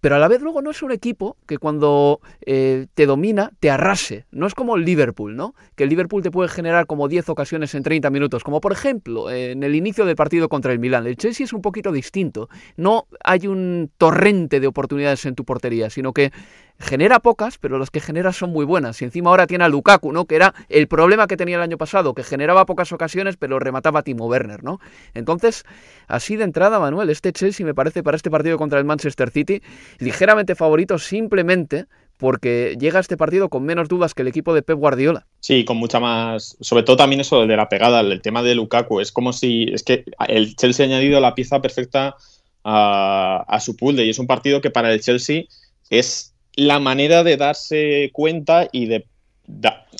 [0.00, 3.70] Pero a la vez luego no es un equipo que cuando eh, te domina te
[3.70, 4.26] arrase.
[4.32, 5.54] No es como el Liverpool, ¿no?
[5.76, 9.30] Que el Liverpool te puede generar como 10 ocasiones en 30 minutos, como por ejemplo
[9.30, 11.06] en el inicio del partido contra el Milan.
[11.06, 12.48] El Chelsea es un poquito distinto.
[12.76, 16.32] No hay un torrente de oportunidades en tu portería, sino que
[16.78, 19.00] genera pocas, pero las que genera son muy buenas.
[19.00, 20.24] Y encima ahora tiene a Lukaku, ¿no?
[20.26, 24.02] Que era el problema que tenía el año pasado, que generaba pocas ocasiones, pero remataba
[24.02, 24.80] Timo Werner, ¿no?
[25.14, 25.64] Entonces,
[26.08, 29.62] así de entrada, Manuel, este Chelsea me parece para este partido contra el Manchester City
[29.98, 34.62] ligeramente favorito simplemente porque llega a este partido con menos dudas que el equipo de
[34.62, 35.26] Pep Guardiola.
[35.40, 36.56] Sí, con mucha más.
[36.60, 39.00] Sobre todo también eso de la pegada, el tema de Lukaku.
[39.00, 39.64] Es como si.
[39.72, 42.14] Es que el Chelsea ha añadido la pieza perfecta
[42.62, 45.44] a, a su pool y es un partido que para el Chelsea
[45.90, 49.06] es la manera de darse cuenta y de,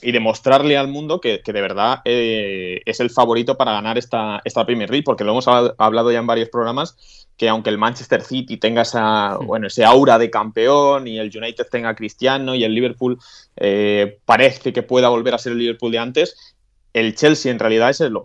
[0.02, 4.64] y demostrarle al mundo que, de verdad eh, es el favorito para ganar esta, esta
[4.64, 8.56] Premier League, porque lo hemos hablado ya en varios programas, que aunque el Manchester City
[8.56, 12.74] tenga esa, bueno, ese aura de campeón y el United tenga a Cristiano y el
[12.74, 13.18] Liverpool
[13.56, 16.54] eh, parece que pueda volver a ser el Liverpool de antes,
[16.92, 18.16] el Chelsea en realidad es el,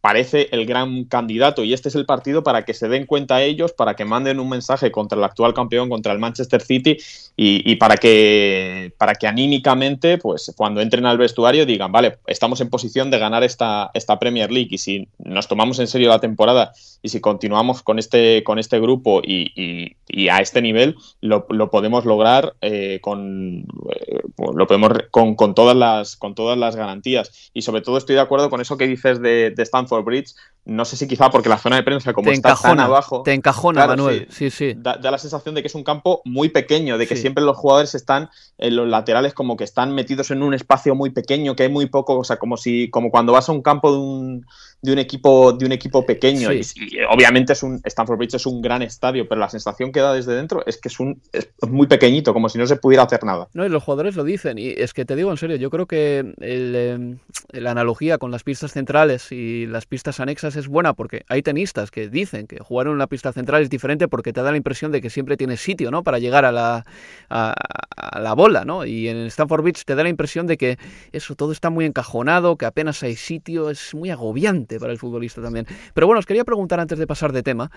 [0.00, 3.72] parece el gran candidato y este es el partido para que se den cuenta ellos,
[3.72, 6.96] para que manden un mensaje contra el actual campeón, contra el Manchester City
[7.36, 12.68] y, para, que, para que anímicamente, pues cuando entren al vestuario digan, vale, estamos en
[12.68, 16.72] posición de ganar esta, esta Premier League y si nos tomamos en serio la temporada
[17.02, 19.94] y si continuamos con este, con este grupo y,
[20.30, 24.20] a este nivel, lo, podemos lograr eh, con, eh,
[24.54, 27.50] lo podemos con, todas las, con todas las garantías.
[27.54, 30.34] Y sobre todo estoy de acuerdo con eso que dices de Stanford Stamford Bridge
[30.68, 33.22] no sé si quizá porque la zona de prensa, como te está encajona, tan abajo.
[33.22, 34.28] Te encajona, Manuel.
[34.30, 34.74] Sí, sí.
[34.76, 37.22] Da, da, la sensación de que es un campo muy pequeño, de que sí.
[37.22, 41.08] siempre los jugadores están en los laterales como que están metidos en un espacio muy
[41.08, 43.90] pequeño, que hay muy poco, o sea, como si, como cuando vas a un campo
[43.90, 44.46] de un,
[44.80, 46.50] de un equipo, de un equipo pequeño.
[46.50, 46.60] Sí.
[46.76, 50.00] Y, y, obviamente es un Stanford Bridge es un gran estadio, pero la sensación que
[50.00, 53.02] da desde dentro es que es un es muy pequeñito, como si no se pudiera
[53.02, 53.48] hacer nada.
[53.54, 54.58] No, y los jugadores lo dicen.
[54.58, 57.16] Y es que te digo en serio, yo creo que el, eh,
[57.50, 61.90] la analogía con las pistas centrales y las pistas anexas es buena porque hay tenistas
[61.90, 64.92] que dicen que jugar en una pista central es diferente porque te da la impresión
[64.92, 66.04] de que siempre tienes sitio, ¿no?
[66.04, 66.84] Para llegar a la,
[67.30, 67.54] a,
[67.96, 68.84] a la bola, ¿no?
[68.84, 70.78] Y en Stanford Beach te da la impresión de que
[71.10, 75.40] eso todo está muy encajonado, que apenas hay sitio, es muy agobiante para el futbolista
[75.40, 75.66] también.
[75.94, 77.70] Pero bueno, os quería preguntar antes de pasar de tema.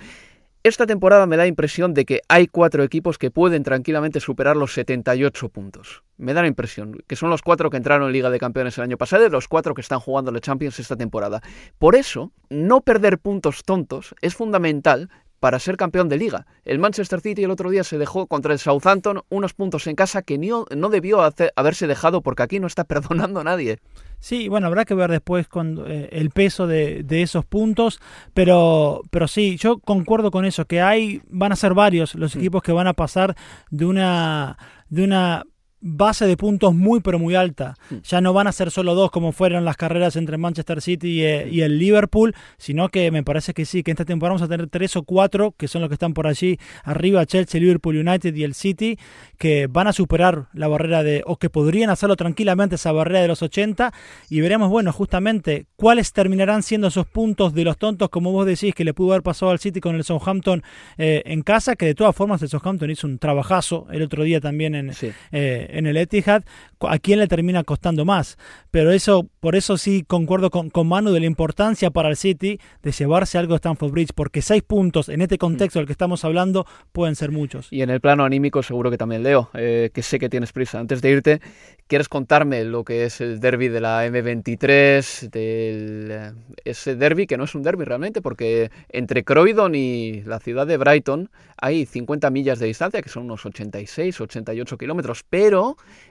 [0.64, 4.74] Esta temporada me da impresión de que hay cuatro equipos que pueden tranquilamente superar los
[4.74, 6.04] 78 puntos.
[6.18, 8.84] Me da la impresión que son los cuatro que entraron en Liga de Campeones el
[8.84, 11.42] año pasado y los cuatro que están jugando la Champions esta temporada.
[11.80, 15.10] Por eso, no perder puntos tontos es fundamental
[15.42, 16.46] para ser campeón de liga.
[16.66, 20.22] El Manchester City el otro día se dejó contra el Southampton unos puntos en casa
[20.22, 23.80] que no, no debió hacer, haberse dejado porque aquí no está perdonando a nadie.
[24.20, 28.00] Sí, bueno, habrá que ver después con eh, el peso de, de, esos puntos,
[28.36, 32.62] pero, pero sí, yo concuerdo con eso, que hay, van a ser varios los equipos
[32.62, 33.36] que van a pasar
[33.72, 35.44] de una, de una
[35.82, 37.76] base de puntos muy pero muy alta.
[38.04, 41.24] Ya no van a ser solo dos como fueron las carreras entre Manchester City y,
[41.24, 44.48] eh, y, el Liverpool, sino que me parece que sí, que esta temporada vamos a
[44.48, 48.34] tener tres o cuatro, que son los que están por allí arriba, Chelsea, Liverpool United
[48.36, 48.98] y el City,
[49.38, 53.28] que van a superar la barrera de, o que podrían hacerlo tranquilamente esa barrera de
[53.28, 53.92] los 80,
[54.30, 58.76] y veremos, bueno, justamente cuáles terminarán siendo esos puntos de los tontos, como vos decís,
[58.76, 60.64] que le pudo haber pasado al City con el Southampton
[60.98, 64.40] eh, en casa, que de todas formas el Southampton hizo un trabajazo el otro día
[64.40, 64.94] también en...
[64.94, 65.12] Sí.
[65.32, 66.44] Eh, en el Etihad,
[66.80, 68.38] a quién le termina costando más.
[68.72, 72.60] Pero eso, por eso sí concuerdo con, con Manu de la importancia para el City
[72.82, 76.26] de llevarse algo de Stamford Bridge, porque seis puntos en este contexto del que estamos
[76.26, 77.68] hablando pueden ser muchos.
[77.72, 80.80] Y en el plano anímico seguro que también Leo, eh, que sé que tienes prisa.
[80.80, 81.42] Antes de irte,
[81.88, 87.44] ¿quieres contarme lo que es el derby de la M23, del, ese derby que no
[87.44, 92.60] es un derby realmente, porque entre Croydon y la ciudad de Brighton hay 50 millas
[92.60, 95.61] de distancia, que son unos 86, 88 kilómetros, pero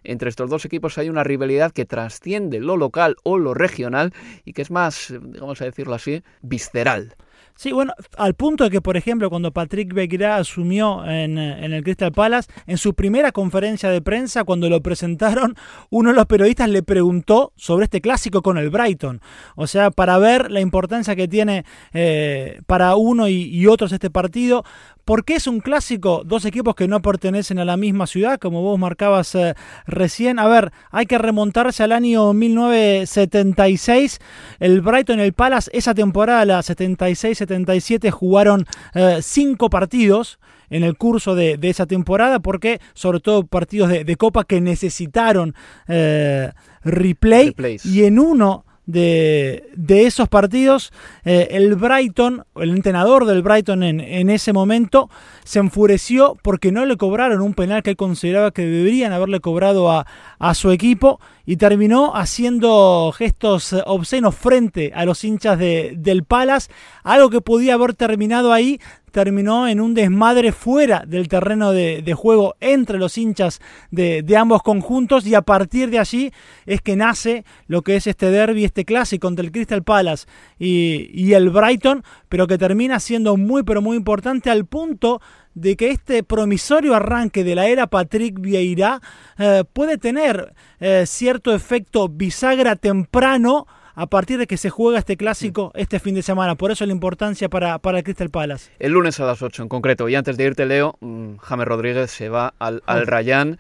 [0.04, 4.12] entre estos dos equipos hay una rivalidad que trasciende lo local o lo regional
[4.44, 7.16] y que es más, vamos a decirlo así, visceral.
[7.60, 11.84] Sí, bueno, al punto de que, por ejemplo, cuando Patrick Vieira asumió en, en, el
[11.84, 15.54] Crystal Palace, en su primera conferencia de prensa, cuando lo presentaron,
[15.90, 19.20] uno de los periodistas le preguntó sobre este clásico con el Brighton.
[19.56, 24.64] O sea, para ver la importancia que tiene eh, para uno y otros este partido,
[25.10, 26.22] ¿Por qué es un clásico?
[26.24, 30.38] Dos equipos que no pertenecen a la misma ciudad, como vos marcabas eh, recién.
[30.38, 34.20] A ver, hay que remontarse al año 1976.
[34.60, 40.96] El Brighton y el Palace, esa temporada, la 76-77, jugaron eh, cinco partidos en el
[40.96, 45.56] curso de, de, esa temporada, porque sobre todo partidos de, de Copa que necesitaron
[45.88, 46.52] eh,
[46.84, 47.48] replay.
[47.48, 47.84] Replays.
[47.84, 50.92] Y en uno de, esos partidos,
[51.24, 55.10] eh, el Brighton, el entrenador del Brighton en, en, ese momento,
[55.44, 59.90] se enfureció porque no le cobraron un penal que él consideraba que deberían haberle cobrado
[59.90, 60.06] a,
[60.38, 66.70] a su equipo y terminó haciendo gestos obscenos frente a los hinchas de, del Palace,
[67.02, 72.54] algo que podía haber terminado ahí terminó en un desmadre fuera del terreno de, juego
[72.60, 76.32] entre los hinchas de, ambos conjuntos y a partir de allí
[76.66, 80.26] es que nace lo que es este derby, este clásico entre el Crystal Palace
[80.58, 85.20] y, y el Brighton, pero que termina siendo muy pero muy importante al punto
[85.54, 89.00] de que este promisorio arranque de la era Patrick Vieira
[89.38, 93.66] eh, puede tener eh, cierto efecto bisagra temprano
[94.00, 96.54] a partir de que se juega este clásico este fin de semana.
[96.54, 98.70] Por eso la importancia para, para el Crystal Palace.
[98.78, 100.08] El lunes a las 8 en concreto.
[100.08, 103.58] Y antes de irte, Leo, mmm, James Rodríguez se va al, al Rayán.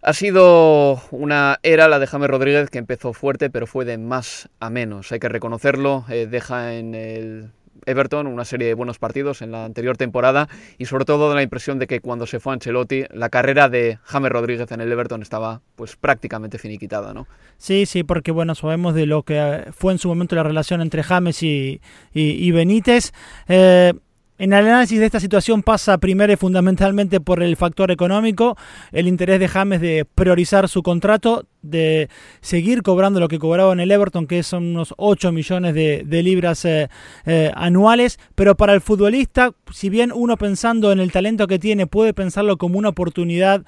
[0.00, 4.48] Ha sido una era la de James Rodríguez que empezó fuerte, pero fue de más
[4.60, 5.12] a menos.
[5.12, 6.06] Hay que reconocerlo.
[6.08, 7.50] Eh, deja en el
[7.86, 11.42] Everton una serie de buenos partidos en la anterior temporada y sobre todo da la
[11.42, 15.22] impresión de que cuando se fue Ancelotti la carrera de James Rodríguez en el Everton
[15.22, 17.26] estaba pues prácticamente finiquitada, ¿no?
[17.58, 21.02] Sí, sí, porque bueno, sabemos de lo que fue en su momento la relación entre
[21.02, 21.80] James y,
[22.12, 23.12] y, y Benítez.
[23.48, 23.94] Eh,
[24.36, 28.56] en el análisis de esta situación pasa primero y fundamentalmente por el factor económico,
[28.90, 32.08] el interés de James de priorizar su contrato, de
[32.40, 36.64] seguir cobrando lo que cobraba en el Everton, que son unos 8 millones de, libras
[36.64, 36.88] eh,
[37.26, 41.88] eh, anuales, pero para el futbolista, si bien uno pensando en el talento que tiene
[41.88, 43.62] puede pensarlo como una oportunidad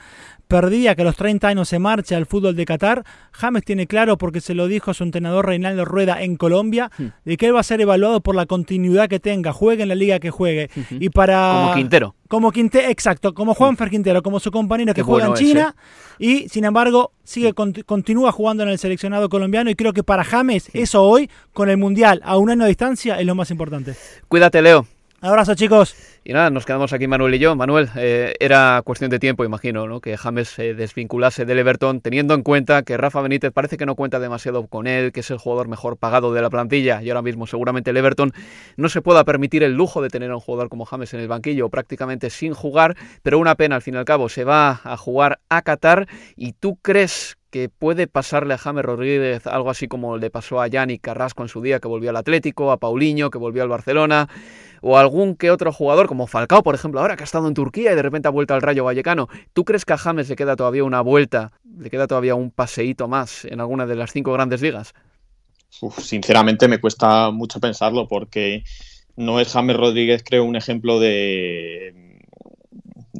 [0.46, 4.16] perdida que a los 30 años se marche al fútbol de Qatar, James tiene claro,
[4.16, 6.92] porque se lo dijo a su entrenador Reinaldo Rueda en Colombia,
[7.24, 9.96] de que él va a ser evaluado por la continuidad que tenga, juegue en la
[9.96, 10.70] liga que juegue.
[11.00, 11.62] Y para...
[11.64, 12.14] Como Quintero.
[12.28, 15.76] Como Quintero, exacto, como Juanfer Quintero, como su compañero que Qué juega en bueno China
[16.20, 20.22] y sin embargo sigue conti- continúa jugando en el seleccionado colombiano y creo que para
[20.22, 23.94] James eso hoy con el Mundial a un año de distancia es lo más importante.
[24.28, 24.86] Cuídate, Leo.
[25.22, 25.96] Abrazo chicos.
[26.24, 27.56] Y nada, nos quedamos aquí Manuel y yo.
[27.56, 30.00] Manuel, eh, era cuestión de tiempo, imagino, ¿no?
[30.00, 33.94] que James se desvinculase del Everton, teniendo en cuenta que Rafa Benítez parece que no
[33.94, 37.22] cuenta demasiado con él, que es el jugador mejor pagado de la plantilla, y ahora
[37.22, 38.32] mismo seguramente el Everton
[38.76, 41.28] no se pueda permitir el lujo de tener a un jugador como James en el
[41.28, 44.96] banquillo, prácticamente sin jugar, pero una pena al fin y al cabo, se va a
[44.98, 50.18] jugar a Qatar, y tú crees que puede pasarle a James Rodríguez algo así como
[50.18, 53.38] le pasó a Yannick Carrasco en su día, que volvió al Atlético, a Paulinho, que
[53.38, 54.28] volvió al Barcelona,
[54.82, 57.92] o algún que otro jugador, como Falcao, por ejemplo, ahora que ha estado en Turquía
[57.92, 59.28] y de repente ha vuelto al Rayo Vallecano.
[59.52, 63.08] ¿Tú crees que a James le queda todavía una vuelta, le queda todavía un paseíto
[63.08, 64.94] más en alguna de las cinco grandes ligas?
[65.98, 68.62] Sinceramente me cuesta mucho pensarlo porque
[69.16, 72.05] no es James Rodríguez, creo, un ejemplo de,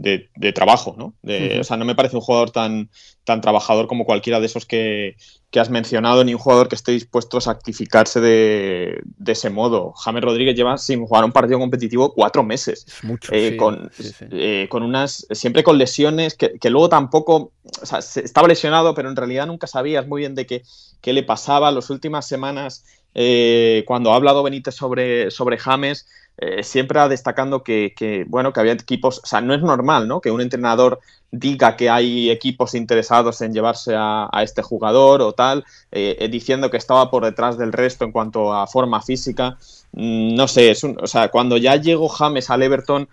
[0.00, 1.14] de, de trabajo, ¿no?
[1.22, 1.58] De-.
[1.60, 2.90] O sea, no me parece un jugador tan,
[3.24, 5.16] tan trabajador como cualquiera de esos que,
[5.50, 9.92] que has mencionado, ni un jugador que esté dispuesto a sacrificarse de, de ese modo.
[9.94, 12.86] James Rodríguez lleva sin jugar un partido competitivo cuatro meses.
[13.02, 14.24] mucho, Eh, sí, con, sí, sí.
[14.30, 15.26] eh, con unas.
[15.30, 17.52] siempre con lesiones que, que luego tampoco.
[17.82, 20.62] O sea, se- estaba lesionado, pero en realidad nunca sabías muy bien de qué,
[21.00, 21.70] qué le pasaba.
[21.70, 22.84] Las últimas semanas,
[23.14, 26.06] eh, cuando ha hablado Benítez sobre, sobre James,
[26.38, 29.20] eh, siempre destacando que, que, bueno, que había equipos.
[29.22, 30.20] O sea, no es normal, ¿no?
[30.20, 35.64] Que un entrenador diga que hay equipos interesados en llevarse a, este jugador o tal,
[35.90, 39.58] eh, eh, diciendo que estaba por detrás del resto en cuanto a forma física.
[39.92, 43.08] Mm, No sé, es un- o sea, cuando ya llegó James al Everton,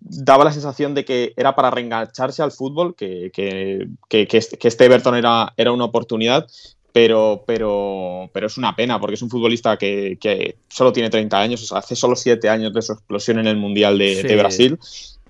[0.00, 4.58] daba la sensación de que era para reengancharse al fútbol, que, que- que- que este,
[4.68, 6.46] este Everton era, era una oportunidad,
[6.96, 11.38] pero, pero, pero es una pena porque es un futbolista que, que solo tiene 30
[11.38, 14.26] años, o sea, hace solo 7 años de su explosión en el Mundial de, Sí.
[14.26, 14.78] de Brasil.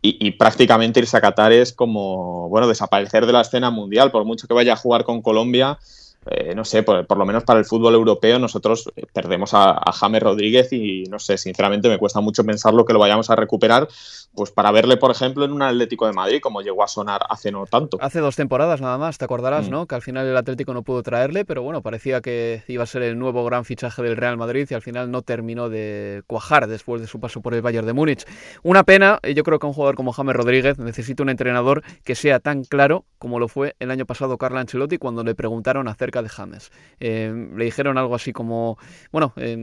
[0.00, 4.24] Y, y prácticamente irse a Qatar es como, bueno, desaparecer de la escena mundial, por
[4.24, 5.76] mucho que vaya a jugar con Colombia,
[6.30, 9.70] eh, no sé, por, por lo menos para el fútbol europeo nosotros eh, perdemos a,
[9.72, 13.36] a James Rodríguez y no sé, sinceramente me cuesta mucho pensarlo que lo vayamos a
[13.36, 13.88] recuperar,
[14.34, 17.50] pues para verle, por ejemplo, en un Atlético de Madrid, como llegó a sonar hace
[17.50, 17.98] no tanto.
[18.00, 19.70] Hace dos temporadas nada más, te acordarás, Mm.
[19.70, 19.86] ¿no?
[19.86, 23.02] Que al final el Atlético no pudo traerle, pero bueno, parecía que iba a ser
[23.02, 27.00] el nuevo gran fichaje del Real Madrid y al final no terminó de cuajar después
[27.00, 28.24] de su paso por el Bayern de Múnich.
[28.62, 32.14] Una pena, eh, yo creo que un jugador como James Rodríguez necesita un entrenador que
[32.14, 36.15] sea tan claro como lo fue el año pasado Carlo Ancelotti cuando le preguntaron acerca
[36.22, 36.70] de James.
[37.00, 38.78] Eh, le dijeron algo así como,
[39.12, 39.56] bueno, eh,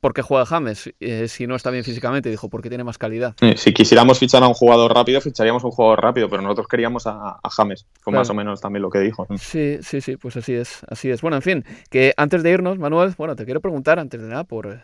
[0.00, 2.30] ¿por qué juega James eh, si no está bien físicamente?
[2.30, 3.34] Dijo, porque tiene más calidad.
[3.56, 7.06] Si quisiéramos fichar a un jugador rápido, ficharíamos a un jugador rápido, pero nosotros queríamos
[7.06, 8.20] a, a James, fue Claro.
[8.20, 9.26] más o menos también lo que dijo.
[9.38, 11.20] Sí, sí, sí, pues así es, así es.
[11.22, 14.44] Bueno, en fin, que antes de irnos, Manuel, bueno, te quiero preguntar antes de nada
[14.44, 14.80] por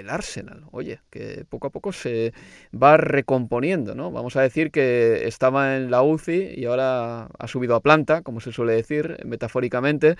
[0.00, 0.64] el Arsenal.
[0.70, 2.32] Oye, que poco a poco se
[2.74, 4.10] va recomponiendo, ¿no?
[4.10, 8.40] Vamos a decir que estaba en la UCI y ahora ha subido a planta, como
[8.40, 10.16] se suele decir metafóricamente.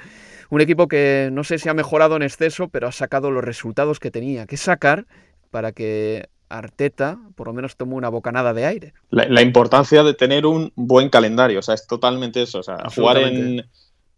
[0.51, 4.01] Un equipo que no sé si ha mejorado en exceso, pero ha sacado los resultados
[4.01, 5.07] que tenía que sacar
[5.51, 8.95] para que Arteta por lo menos tome una bocanada de aire.
[9.11, 12.79] La, la importancia de tener un buen calendario, o sea, es totalmente eso, o sea,
[12.95, 13.65] jugar en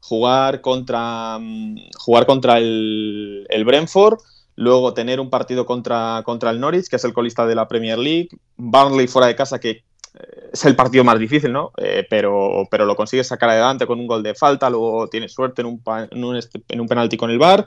[0.01, 4.19] jugar contra mm, jugar contra el, el Brentford,
[4.59, 7.99] luego tener un partido contra, contra el Norwich, que es el colista de la Premier
[7.99, 11.71] League, Burnley fuera de casa, que eh, es el partido más difícil, ¿no?
[11.77, 15.63] Eh, pero, pero lo consigues sacar adelante con un gol de falta, luego tienes suerte
[15.63, 17.65] en un, en un, este- en un penalti con el VAR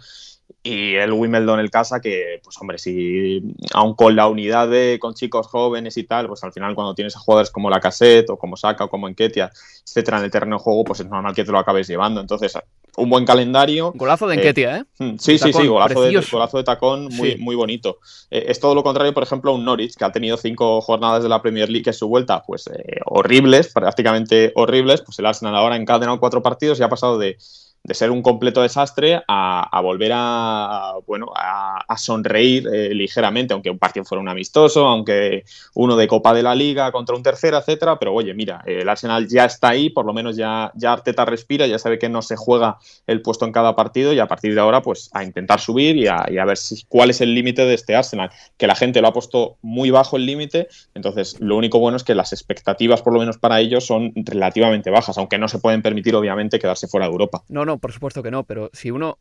[0.64, 3.42] y el Wimbledon el casa que, pues hombre, si
[3.74, 7.16] aun con la unidad de con chicos jóvenes y tal, pues al final cuando tienes
[7.16, 9.50] a jugadores como la Cassette o como Saka o como Enketia,
[9.86, 12.20] etcétera, en el terreno de juego, pues es normal que te lo acabes llevando.
[12.22, 12.54] Entonces,
[12.98, 13.92] un buen calendario.
[13.96, 14.86] Golazo de Enketia, ¿eh?
[15.00, 17.38] mm, Sí, sí, sí, golazo de, golazo de tacón muy, Sí.
[17.40, 18.00] muy bonito.
[18.30, 21.24] Eh, es todo lo contrario, por ejemplo, a un Norwich, que ha tenido cinco jornadas
[21.24, 25.02] de la Premier League en su vuelta, pues eh, horribles, prácticamente horribles.
[25.02, 27.38] Pues el Arsenal ahora ha encadenado cuatro partidos y ha pasado de,
[27.84, 33.72] de ser un completo desastre a, volver a, bueno, a, a sonreír eh, ligeramente, aunque
[33.72, 37.58] un partido fuera un amistoso, aunque uno de Copa de la Liga contra un tercero,
[37.58, 37.98] etcétera.
[37.98, 41.66] Pero oye, mira, el Arsenal ya está ahí, por lo menos ya, ya Arteta respira,
[41.66, 42.78] ya sabe que no se juega
[43.08, 46.08] el puesto en cada partido y a partir de ahora, pues a intentar subir y
[46.08, 48.30] a, y a ver si, cuál es el límite de este Arsenal.
[48.58, 52.04] Que la gente lo ha puesto muy bajo el límite, entonces lo único bueno es
[52.04, 55.82] que las expectativas, por lo menos para ellos, son relativamente bajas, aunque no se pueden
[55.82, 57.44] permitir, obviamente, quedarse fuera de Europa.
[57.50, 59.20] No, no, por supuesto que no, pero si uno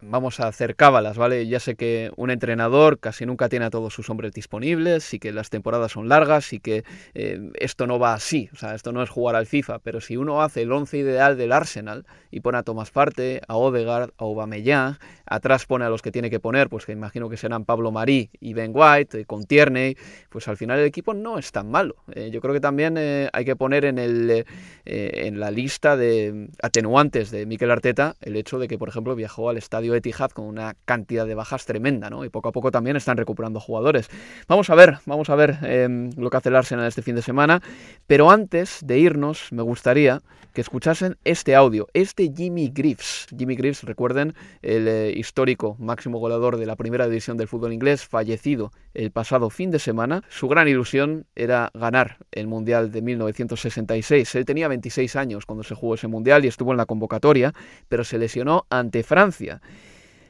[0.00, 1.46] vamos a hacer cábalas, ¿vale?
[1.46, 5.32] Ya sé que un entrenador casi nunca tiene a todos sus hombres disponibles y que
[5.32, 6.84] las temporadas son largas y que
[7.14, 10.16] eh, esto no va así, o sea, esto no es jugar al FIFA, pero si
[10.16, 14.24] uno hace el once ideal del Arsenal y pone a Thomas Parte, a Odegaard, a
[14.24, 17.90] Aubameyang, atrás pone a los que tiene que poner, pues que imagino que serán Pablo
[17.90, 19.96] Marí y Ben White, eh, con Tierney,
[20.28, 21.96] pues al final el equipo no es tan malo.
[22.12, 24.44] Eh, yo creo que también hay que poner en, el,
[24.84, 29.48] en la lista de atenuantes de Mikel Arteta el hecho de que, por ejemplo, viajó
[29.48, 32.24] al estadio Etihad con una cantidad de bajas tremenda, ¿no?
[32.24, 34.08] Y poco a poco también están recuperando jugadores.
[34.46, 37.22] Vamos a ver, vamos a ver em, lo que hace el Arsenal este fin de
[37.22, 37.62] semana,
[38.06, 40.22] pero antes de irnos me gustaría
[40.52, 43.26] que escuchasen este audio, este Jimmy Greaves.
[43.36, 48.04] Jimmy Greaves, recuerden, el eh, histórico máximo goleador de la primera división del fútbol inglés,
[48.04, 50.22] fallecido el pasado fin de semana.
[50.28, 54.34] Su gran ilusión era ganar el Mundial de 1966.
[54.34, 57.52] Él tenía 26 años cuando se jugó ese Mundial y estuvo en la convocatoria,
[57.88, 59.60] pero se lesionó ante Francia.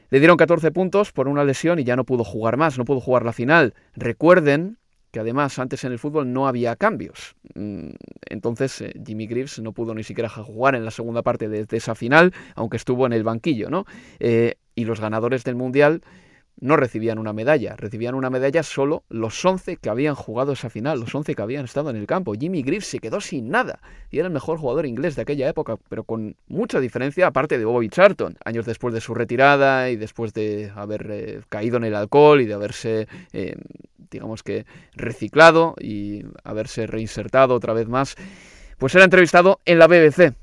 [0.09, 2.99] Le dieron 14 puntos por una lesión y ya no pudo jugar más, no pudo
[2.99, 3.73] jugar la final.
[3.95, 4.77] Recuerden
[5.11, 7.35] que además antes en el fútbol no había cambios.
[7.55, 7.89] Mm,
[8.29, 11.95] entonces eh, Jimmy Greaves no pudo ni siquiera jugar en la segunda parte de, esa
[11.95, 13.85] final, aunque estuvo en el banquillo, ¿no?
[14.19, 16.01] Eh, y los ganadores del Mundial
[16.61, 20.99] no recibían una medalla, recibían una medalla solo los 11 que habían jugado esa final,
[20.99, 22.33] los 11 que habían estado en el campo.
[22.33, 23.79] Jimmy Greaves se quedó sin nada
[24.11, 27.65] y era el mejor jugador inglés de aquella época, pero con mucha diferencia aparte de
[27.65, 31.95] Bobby Charlton, años después de su retirada y después de haber eh, caído en el
[31.95, 33.55] alcohol y de haberse, eh,
[34.11, 38.15] digamos que, reciclado y haberse reinsertado otra vez más,
[38.77, 40.33] pues era entrevistado en la BBC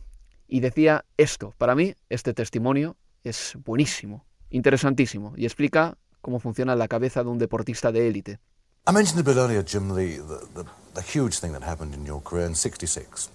[0.48, 5.96] y decía esto, para mí este testimonio es buenísimo, interesantísimo y explica
[6.26, 8.40] cómo funciona la cabeza de un deportista de élite.
[8.88, 10.18] I mentioned a bit earlier, Jim, the,
[10.54, 10.64] the,
[10.94, 13.30] the, huge thing that happened in your career in 66,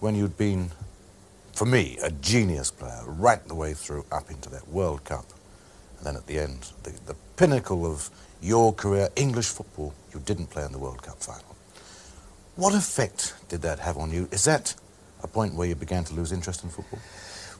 [0.00, 0.70] when you'd been,
[1.52, 5.24] for me, a genius player right the way through up into that World Cup.
[5.98, 10.50] And then at the end, the, the pinnacle of your career, English football, you didn't
[10.50, 11.54] play in the World Cup final.
[12.56, 14.26] What effect did that have on you?
[14.32, 14.74] Is that
[15.22, 16.98] a point where you began to lose interest in football?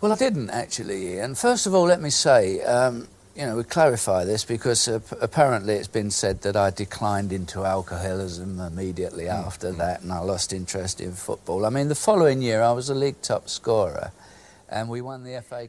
[0.01, 3.65] Well, I didn't actually, And first of all, let me say, um, you know, we
[3.65, 9.47] clarify this because uh, apparently it's been said that I declined into alcoholism immediately mm.
[9.47, 11.65] after that and I lost interest in football.
[11.65, 14.13] I mean, the following year I was a league top scorer.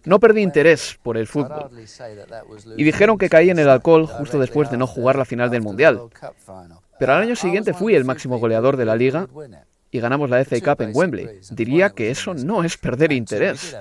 [0.06, 1.70] No perdí interés por el fútbol
[2.78, 5.62] y dijeron que caí en el alcohol justo después de no jugar la final del
[5.62, 6.02] Mundial.
[7.00, 9.28] Pero al año siguiente fui el máximo goleador de la liga
[9.94, 11.40] y ganamos la FA Cup en Wembley.
[11.52, 13.78] Diría que eso no es perder interés.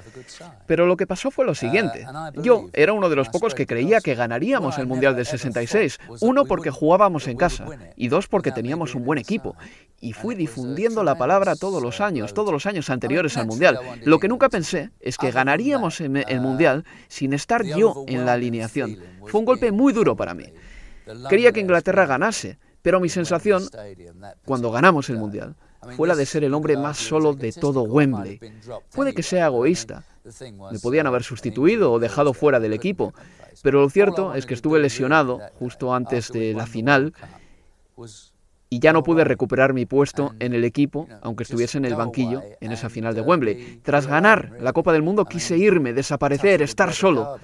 [0.67, 2.07] Pero lo que pasó fue lo siguiente.
[2.43, 5.99] Yo era uno de los pocos que creía que ganaríamos el Mundial del 66.
[6.21, 7.65] Uno porque jugábamos en casa
[7.97, 9.57] y dos porque teníamos un buen equipo.
[10.03, 13.79] Y fui difundiendo la palabra todos los años, todos los años anteriores al Mundial.
[14.05, 18.99] Lo que nunca pensé es que ganaríamos el Mundial sin estar yo en la alineación.
[19.25, 20.45] Fue un golpe muy duro para mí.
[21.31, 23.63] Quería que Inglaterra ganase, pero mi sensación,
[24.45, 25.57] cuando ganamos el Mundial,
[25.97, 28.41] fue la de ser el hombre más solo de todo Wembley.
[28.95, 30.05] Puede que sea egoísta.
[30.71, 33.13] Me podían haber sustituido o dejado fuera del equipo,
[33.63, 37.13] pero lo cierto es que estuve lesionado justo antes de la final
[38.73, 42.41] y ya no pude recuperar mi puesto en el equipo, aunque estuviese en el banquillo
[42.59, 43.81] en esa final de Wembley.
[43.83, 47.37] Tras ganar la Copa del Mundo quise irme, desaparecer, estar solo.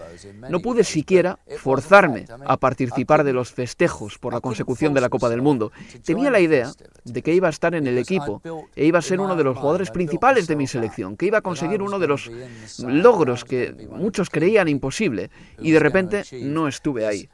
[0.48, 5.28] No pude siquiera forzarme a participar de los festejos por la consecución de la Copa
[5.28, 5.70] del Mundo.
[6.02, 6.72] Tenía la idea
[7.04, 8.40] de que iba a estar en el equipo
[8.74, 11.42] e iba a ser uno de los jugadores principales de mi selección, que iba a
[11.42, 12.30] conseguir uno de los
[12.78, 17.28] logros que muchos creían imposible y de repente no estuve ahí.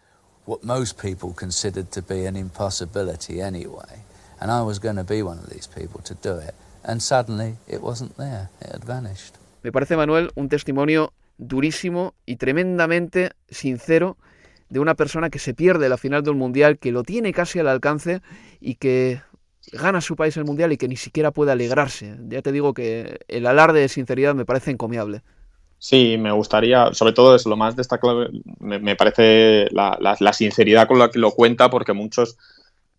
[0.46, 4.04] What most people considered to be an impossibility anyway.
[4.40, 6.54] And I was going to be one of these people to do it.
[6.84, 9.36] And suddenly it wasn't there, it had vanished.
[9.62, 14.18] Me parece, Manuel, un testimonio durísimo y tremendamente sincero
[14.68, 17.58] de una persona que se pierde la final de un mundial, que lo tiene casi
[17.58, 18.20] al alcance
[18.60, 19.22] y que
[19.72, 22.16] gana su país el mundial y que ni siquiera puede alegrarse.
[22.28, 25.22] Ya te digo que el alarde de sinceridad me parece encomiable.
[25.84, 30.32] Sí, me gustaría, sobre todo es lo más destacable, me, me parece la, la, la,
[30.32, 32.38] sinceridad con la que lo cuenta, porque muchos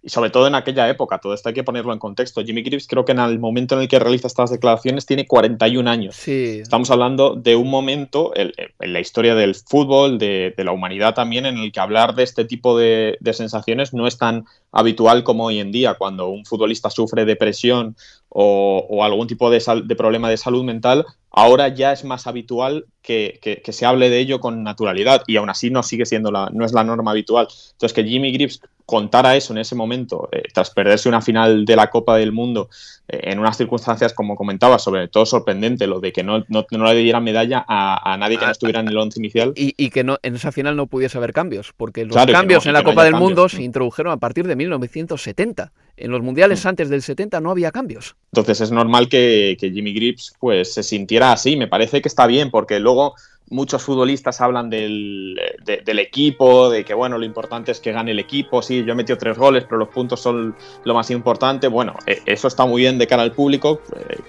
[0.06, 2.44] y sobre todo en aquella época, todo esto hay que ponerlo en contexto.
[2.44, 5.90] Jimmy Greaves creo que en el momento en el que realiza estas declaraciones tiene 41
[5.90, 6.16] años.
[6.16, 6.60] Sí.
[6.62, 11.58] Estamos hablando de un momento en la historia del fútbol, de, la humanidad también, en
[11.58, 15.72] el que hablar de este tipo de, sensaciones no es tan habitual como hoy en
[15.72, 17.96] día, cuando un futbolista sufre depresión
[18.30, 23.62] o, algún tipo de, de, problema de salud mental, ahora ya es más habitual que,
[23.68, 26.74] se hable de ello con naturalidad y aún así no sigue siendo la, no es
[26.74, 27.48] la norma habitual.
[27.72, 31.76] Entonces que Jimmy Greaves contara eso en ese momento, eh, tras perderse una final de
[31.76, 32.70] la Copa del Mundo,
[33.08, 36.86] eh, en unas circunstancias, como comentaba, sobre todo sorprendente, lo de que no, no, no
[36.86, 39.54] le dieran medalla a, nadie que no estuviera en el once inicial.
[39.56, 42.74] Y, y, que no, en esa final no pudiese haber cambios, porque los cambios en
[42.74, 45.72] la Copa del Mundo se introdujeron a partir de 1970.
[45.98, 46.68] En los mundiales mm.
[46.68, 48.16] antes del 70 no había cambios.
[48.34, 51.56] Entonces es normal que, que Jimmy Grips pues, se sintiera así.
[51.56, 53.16] Me parece que está bien, porque luego
[53.50, 58.20] muchos futbolistas hablan del, del, equipo, de que bueno, lo importante es que gane el
[58.20, 61.68] equipo, sí, yo he metido tres goles, pero los puntos son lo más importante.
[61.68, 64.20] Bueno, e, eso está muy bien de cara al público, eh,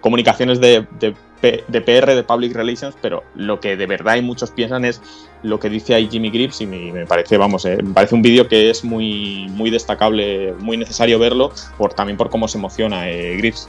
[0.00, 4.84] comunicaciones de, de, PR, de Public Relations, pero lo que de verdad hay muchos piensan
[4.84, 5.02] es
[5.42, 8.48] lo que dice ahí Jimmy Grips y me, parece, vamos, eh, me parece un vídeo
[8.48, 13.36] que es muy, muy destacable, muy necesario verlo, por, también por cómo se emociona eh,
[13.36, 13.68] Grips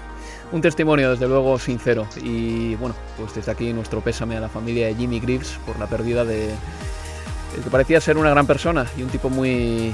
[0.52, 4.88] un testimonio desde luego sincero y bueno, pues desde aquí nuestro pésame a la familia
[4.88, 6.50] de Jimmy Greaves por la pérdida de
[7.56, 9.94] el que parecía ser una gran persona y un tipo muy,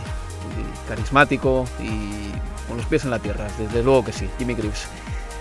[0.87, 2.31] carismático y
[2.67, 4.87] con los pies en la tierra, desde luego que sí, Jimmy Greaves.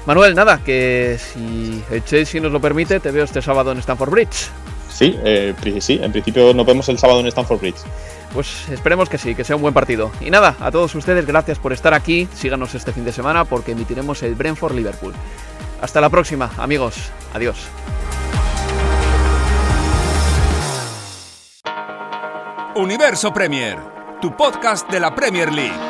[0.07, 4.11] Manuel, nada, que si el Chelsea nos lo permite, te veo este sábado en Stamford
[4.11, 4.51] Bridge.
[4.91, 7.81] Sí, eh, sí, en principio nos vemos el sábado en Stamford Bridge.
[8.33, 10.13] Pues esperemos que sí, que sea un buen partido.
[10.21, 13.73] Y nada, a todos ustedes gracias por estar aquí, síganos este fin de semana porque
[13.73, 15.15] emitiremos el Brentford Liverpool.
[15.81, 17.11] Hasta la próxima, amigos.
[17.35, 17.57] Adiós.
[22.77, 23.79] Universo Premier,
[24.21, 25.90] tu podcast de la Premier League.